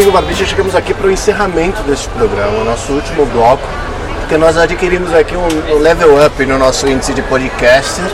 [0.00, 3.68] Muito bem, meu amigo Barbicha, chegamos aqui para o encerramento deste programa, nosso último bloco,
[4.20, 8.06] porque nós adquirimos aqui um level up no nosso índice de podcaster.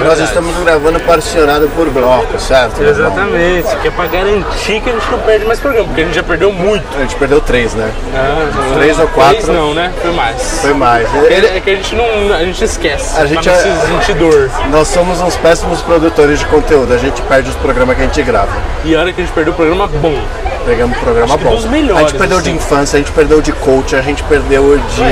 [0.00, 2.82] E nós estamos gravando particionado por bloco, certo?
[2.82, 6.14] Exatamente, que é pra garantir que a gente não perde mais programa, porque a gente
[6.14, 6.84] já perdeu muito.
[6.96, 7.90] A gente perdeu três, né?
[8.14, 9.34] Ah, Três ou quatro.
[9.34, 9.92] Três não, né?
[10.00, 10.60] Foi mais.
[10.60, 11.08] Foi mais.
[11.30, 12.34] É é que a gente não.
[12.34, 13.20] A gente esquece.
[13.20, 14.50] A gente não é- se sentir dor.
[14.70, 18.22] Nós somos uns péssimos produtores de conteúdo, a gente perde os programas que a gente
[18.22, 18.52] grava.
[18.84, 20.20] E a hora que a gente perdeu o programa bom.
[20.64, 21.56] Pegamos um programa bom.
[21.56, 22.56] dos melhores, a gente perdeu de assim.
[22.56, 25.02] infância, a gente perdeu de coach, a gente perdeu de.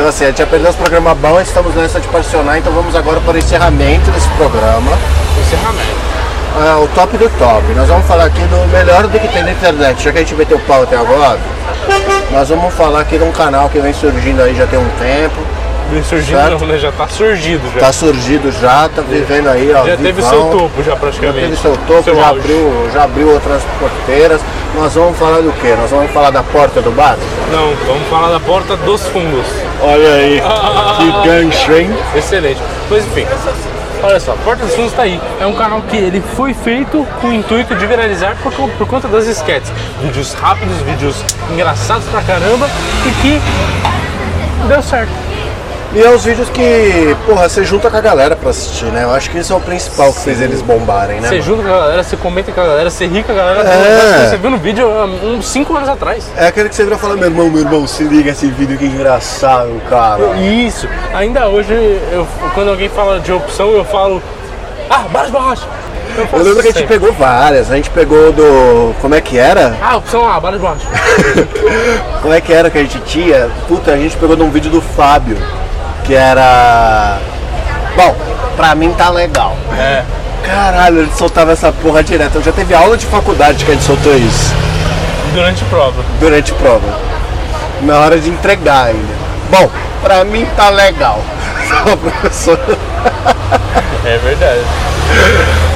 [0.00, 2.96] Então assim, a gente já perdeu os programas bons, estamos nessa de particionar, então vamos
[2.96, 4.92] agora para o encerramento desse programa.
[5.38, 6.00] Encerramento.
[6.58, 7.62] Ah, o top do top.
[7.76, 10.02] Nós vamos falar aqui do melhor do que tem na internet.
[10.02, 11.38] Já que a gente meteu o pau até agora,
[12.30, 15.36] nós vamos falar aqui de um canal que vem surgindo aí já tem um tempo.
[15.92, 16.60] Vem surgindo, Certo.
[16.60, 16.78] não, né?
[16.78, 17.80] Já tá surgido já.
[17.80, 19.84] Tá surgido já, tá vivendo aí, ó.
[19.84, 20.30] já teve vivão.
[20.30, 21.40] seu topo, já Já praticamente.
[21.40, 22.40] teve seu topo, Seu já, auge.
[22.40, 24.40] abriu, já abriu outras porteiras.
[24.74, 25.74] Nós vamos falar do quê?
[25.78, 27.18] Nós vamos falar da porta do bar?
[27.52, 29.44] Não, vamos falar da porta dos fundos.
[29.82, 30.42] Olha aí,
[30.98, 31.90] que gancho, hein?
[32.14, 32.60] Excelente.
[32.90, 33.26] Mas enfim,
[34.02, 35.20] olha só, Porta dos Fundos tá aí.
[35.40, 39.08] É um canal que ele foi feito com o intuito de viralizar por, por conta
[39.08, 39.72] das sketches.
[40.02, 42.68] Vídeos rápidos, vídeos engraçados pra caramba
[43.06, 43.40] e que
[44.68, 45.29] deu certo.
[45.92, 49.02] E é os vídeos que, porra, você junta com a galera pra assistir, né?
[49.02, 51.26] Eu acho que isso é o principal que fez eles bombarem, né?
[51.26, 51.42] Você mano?
[51.42, 53.68] junta com a galera, você comenta com a galera, você ri com a galera.
[53.68, 54.28] É.
[54.28, 56.30] Você viu no vídeo há uns 5 anos atrás.
[56.36, 58.78] É aquele que você vira e fala, meu irmão, meu irmão, se liga esse vídeo
[58.78, 60.36] que engraçado, cara.
[60.36, 60.88] Isso.
[61.12, 61.72] Ainda hoje,
[62.12, 62.24] eu,
[62.54, 64.22] quando alguém fala de opção, eu falo.
[64.88, 65.66] Ah, baixo, borracha.
[66.16, 66.98] Eu faço lembro que a gente sempre.
[66.98, 68.94] pegou várias, a gente pegou do.
[69.00, 69.76] Como é que era?
[69.82, 70.86] Ah, opção A, baixo, borracha.
[72.22, 73.48] Como é que era que a gente tinha?
[73.66, 75.36] Puta, a gente pegou de um vídeo do Fábio,
[76.10, 77.18] que era.
[77.94, 78.16] Bom,
[78.56, 79.56] pra mim tá legal.
[79.78, 80.02] É.
[80.44, 82.42] Caralho, ele soltava essa porra direto.
[82.42, 84.52] Já teve aula de faculdade que a gente soltou isso.
[85.32, 86.02] Durante prova.
[86.18, 86.98] durante prova.
[87.82, 89.14] Na hora de entregar ainda.
[89.50, 89.70] Bom,
[90.02, 91.20] pra mim tá legal.
[91.70, 92.58] Fala, professor.
[94.04, 94.64] É verdade.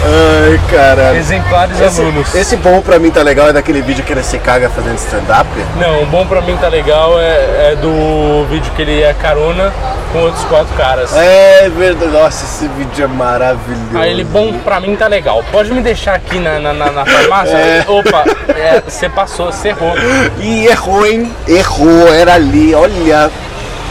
[0.06, 1.16] Ai, caralho.
[1.16, 2.34] Exemplares Esse, alunos.
[2.34, 5.48] esse bom pra mim tá legal é daquele vídeo que ele se caga fazendo stand-up.
[5.80, 9.72] Não, o bom pra mim tá legal é, é do vídeo que ele é carona
[10.12, 11.10] com outros quatro caras.
[11.16, 12.12] É verdade.
[12.12, 13.96] Nossa, esse vídeo é maravilhoso.
[13.98, 15.42] Aí ele, bom pra mim tá legal.
[15.50, 17.56] Pode me deixar aqui na, na, na- na farmácia?
[17.56, 17.84] É.
[17.88, 19.94] Opa, é, você passou, você errou.
[20.38, 21.32] E errou, hein?
[21.48, 23.30] Errou, era ali, olha.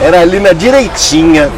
[0.01, 1.49] Era ali na direitinha.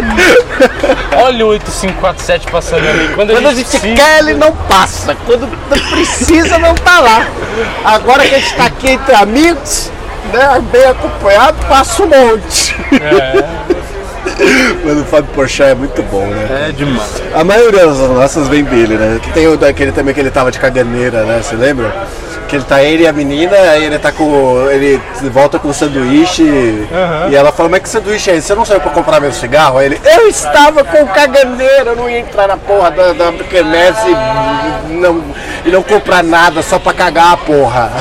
[1.24, 3.08] Olha o 8547 passando ali.
[3.14, 5.16] Quando, Quando a gente precisa- quer, ele não passa.
[5.26, 5.46] Quando
[5.90, 7.26] precisa, não tá lá.
[7.84, 9.90] Agora que a gente tá aqui entre amigos,
[10.32, 12.74] né, bem acompanhado, passa um monte.
[12.92, 13.44] É,
[14.84, 16.68] Mas o Fábio Porchat é muito bom, né?
[16.68, 17.22] é demais.
[17.34, 19.18] A maioria das nossas vem dele, né?
[19.22, 21.40] Que tem o daquele também que ele tava de caganeira, né?
[21.42, 21.92] Você lembra?
[22.50, 24.68] Que ele tá ele e a menina, aí ele tá com.
[24.70, 28.48] ele volta com o sanduíche e ela fala, mas que sanduíche é esse?
[28.48, 29.78] Você não saiu pra comprar meu cigarro?
[29.78, 34.08] Aí ele, eu estava com caganeira, eu não ia entrar na porra da, da quermesse
[34.08, 35.22] e não,
[35.64, 37.92] e não comprar nada só pra cagar a porra.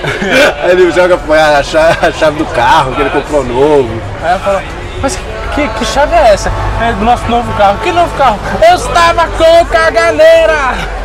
[0.64, 1.18] aí ele joga
[1.58, 3.90] a chave, a chave do carro que ele comprou novo.
[4.22, 4.62] Aí ela fala,
[5.02, 5.18] mas
[5.54, 6.50] que, que chave é essa?
[6.80, 7.78] É do nosso novo carro.
[7.78, 8.38] Que novo carro?
[8.68, 10.98] Eu estava com caganeira!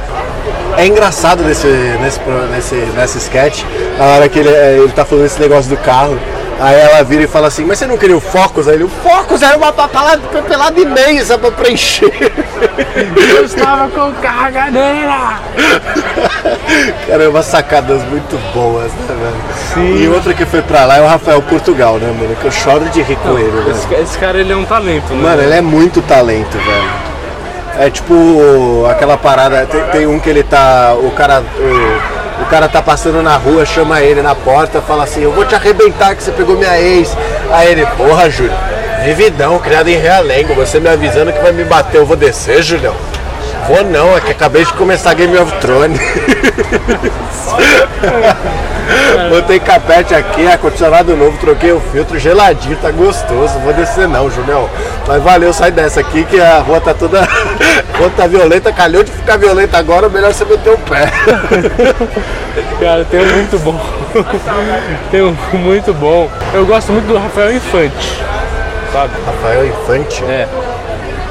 [0.77, 2.19] É engraçado nesse, nesse,
[2.51, 3.63] nesse, nessa sketch,
[3.99, 6.17] a hora que ele, é, ele tá falando esse negócio do carro,
[6.59, 8.67] aí ela vira e fala assim, mas você não queria o Focus?
[8.67, 12.11] Aí ele, o Focus era uma papelada, imensa pra preencher.
[13.35, 15.39] Eu estava com caganeira!
[17.07, 19.35] Caramba, sacadas muito boas, né, velho?
[19.73, 20.03] Sim.
[20.03, 22.35] E outro que foi pra lá é o Rafael Portugal, né, mano?
[22.35, 23.71] Que eu choro de rir com ele, né?
[23.71, 25.21] Esse, esse cara ele é um talento, né?
[25.21, 27.12] Mano, ele é muito talento, velho.
[27.77, 30.93] É tipo aquela parada, tem, tem um que ele tá.
[30.95, 31.41] O cara.
[31.41, 35.45] O, o cara tá passando na rua, chama ele na porta, fala assim, eu vou
[35.45, 37.15] te arrebentar que você pegou minha ex.
[37.51, 38.53] Aí ele, porra, Júlio,
[39.03, 42.95] vividão, criado em Realengo, você me avisando que vai me bater, eu vou descer, Julião.
[43.67, 45.99] Vou não, é que acabei de começar Game of Thrones.
[49.29, 53.59] Botei capete aqui, ar-condicionado novo, troquei o filtro, geladinho, tá gostoso.
[53.59, 54.69] Vou descer não, Julião.
[55.07, 57.21] Mas valeu, sai dessa aqui que a rua tá toda.
[57.93, 61.05] A rua tá violenta, calhou de ficar violenta agora, melhor você meter o pé.
[62.79, 63.79] Cara, tem um muito bom.
[65.11, 66.29] tem um muito bom.
[66.53, 68.19] Eu gosto muito do Rafael Infante.
[68.91, 69.13] Sabe?
[69.25, 70.23] Rafael Infante?
[70.25, 70.47] É.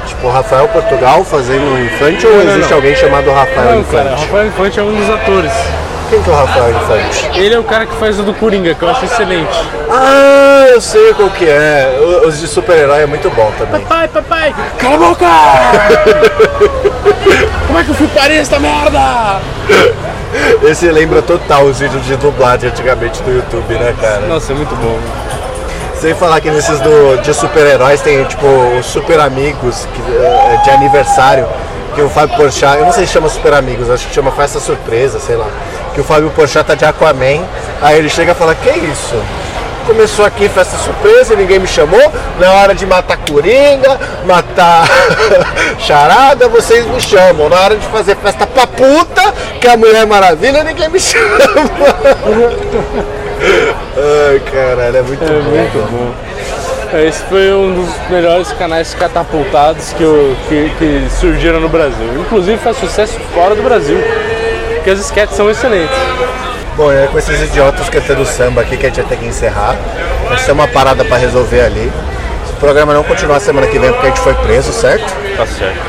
[0.07, 2.77] Tipo, Rafael Portugal fazendo infante ou não, existe não.
[2.77, 4.03] alguém chamado Rafael Não, Infante?
[4.03, 5.51] cara, Rafael Infante é um dos atores.
[6.13, 7.39] Quem que é o Rafael Infante?
[7.39, 9.49] Ele é o cara que faz o do Coringa, que eu acho excelente.
[9.89, 12.21] Ah, eu sei qual que é.
[12.23, 13.81] Os de super-herói é muito bom também.
[13.81, 15.25] Papai, papai, cala a boca!
[17.65, 19.39] Como é que eu fui parir essa merda?
[20.61, 24.21] Esse lembra total os vídeos de dublagem antigamente do YouTube, né, cara?
[24.27, 24.99] Nossa, é muito bom.
[25.95, 28.45] Sem falar que nesses do, de super-heróis tem, tipo,
[28.79, 31.47] os super amigos que, eh, de aniversário,
[31.95, 34.59] que o Fábio Porchat, eu não sei se chama super amigos, acho que chama festa
[34.59, 35.47] surpresa, sei lá.
[35.93, 37.43] Que o Fábio Porchat tá de Aquaman,
[37.81, 39.15] aí ele chega e fala, que isso?
[39.85, 42.01] Começou aqui festa surpresa, ninguém me chamou,
[42.39, 44.87] na hora de matar Coringa, matar
[45.77, 47.49] Charada, vocês me chamam.
[47.49, 51.37] Na hora de fazer festa pra puta, que é a Mulher Maravilha, ninguém me chama.
[53.97, 55.41] Ai, caralho, é muito É bom.
[55.49, 56.13] muito bom.
[56.99, 62.07] Esse foi um dos melhores canais catapultados que, eu- que, que surgiram no Brasil.
[62.19, 63.97] Inclusive faz sucesso fora do Brasil.
[64.83, 65.95] Porque as sketches são excelentes.
[66.75, 69.77] Bom, é com esses idiotas cantando samba aqui que a gente vai ter que encerrar.
[70.29, 71.89] A gente tem uma parada pra resolver ali.
[72.45, 75.05] Se o programa não continuar semana que vem porque a gente foi preso, certo?
[75.37, 75.79] Tá certo.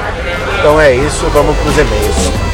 [0.60, 2.53] Então é isso, vamos pros e-mails.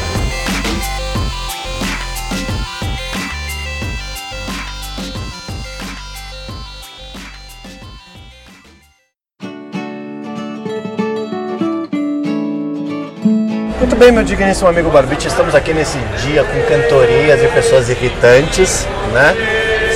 [14.01, 19.35] Bem, meu digníssimo amigo Barbite, estamos aqui nesse dia com cantorias e pessoas irritantes, né?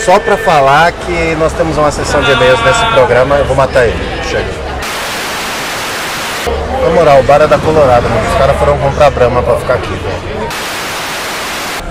[0.05, 3.83] Só pra falar que nós temos uma sessão de e-mails nesse programa, eu vou matar
[3.87, 3.97] ele.
[4.29, 4.45] Chega.
[6.83, 8.29] Na moral, o bar é da Colorado, mano.
[8.31, 10.49] Os caras foram comprar Brahma pra ficar aqui, velho.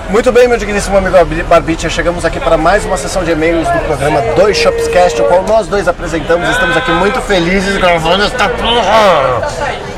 [0.09, 1.17] Muito bem, meu digníssimo amigo
[1.49, 5.43] Barbite, chegamos aqui para mais uma sessão de e-mails do programa Dois Shopscast, o qual
[5.43, 6.47] nós dois apresentamos.
[6.47, 9.94] Estamos aqui muito felizes gravando esta porra.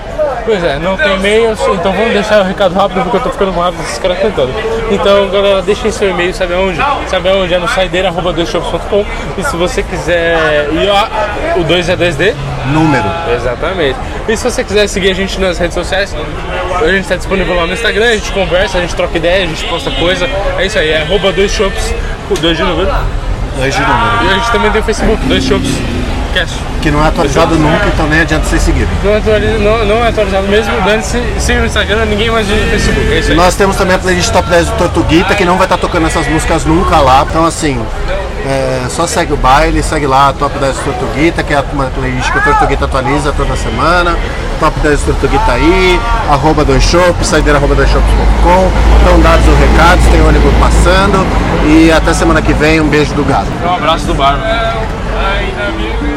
[0.48, 3.52] Pois é, não tem e-mails, então vamos deixar o recado rápido porque eu tô ficando
[3.52, 4.54] mal desses caras cantando.
[4.90, 6.80] Então, galera, deixem seu e-mail, sabe aonde?
[7.10, 7.54] Sabe aonde?
[7.54, 9.06] É no saideira.doisshops.com
[9.38, 10.70] e se você quiser...
[10.72, 12.34] E ó, o 2 é 2D?
[12.72, 13.04] Número.
[13.36, 14.00] Exatamente.
[14.26, 17.68] E se você quiser seguir a gente nas redes sociais, a gente está disponível lá
[17.68, 20.30] no Instagram, a gente conversa, a gente troca ideia, a gente posta coisa.
[20.58, 21.94] É isso aí, é arroba dois shops,
[22.40, 22.90] dois de número.
[23.58, 24.26] Dois de número.
[24.26, 25.97] E a gente também tem o Facebook, dois shops
[26.40, 26.56] cast.
[26.82, 28.88] Que não é atualizado nunca, então nem adianta vocês seguirem.
[29.04, 32.56] Não é, atualiza- não, não é atualizado mesmo, dane-se, siga no Instagram, ninguém mais usa
[32.56, 33.38] o Facebook, é isso aí.
[33.38, 36.28] Nós temos também a playlist Top 10 do Tortuguita, que não vai estar tocando essas
[36.28, 37.26] músicas nunca lá.
[37.30, 37.80] Então, assim,
[38.46, 41.86] é, só segue o baile, segue lá a Top 10 do Tortuguita, que é uma
[41.86, 44.16] playlist que o Tortuguita atualiza toda semana.
[44.60, 48.72] Top 10 do Tortuguita aí, arroba dois shops, saideira arroba dois shops.com.
[49.00, 51.26] Estão dados os recados, tem ônibus passando.
[51.66, 53.48] E até semana que vem, um beijo do gado.
[53.64, 54.38] Um abraço do bar.
[54.38, 56.17] Meu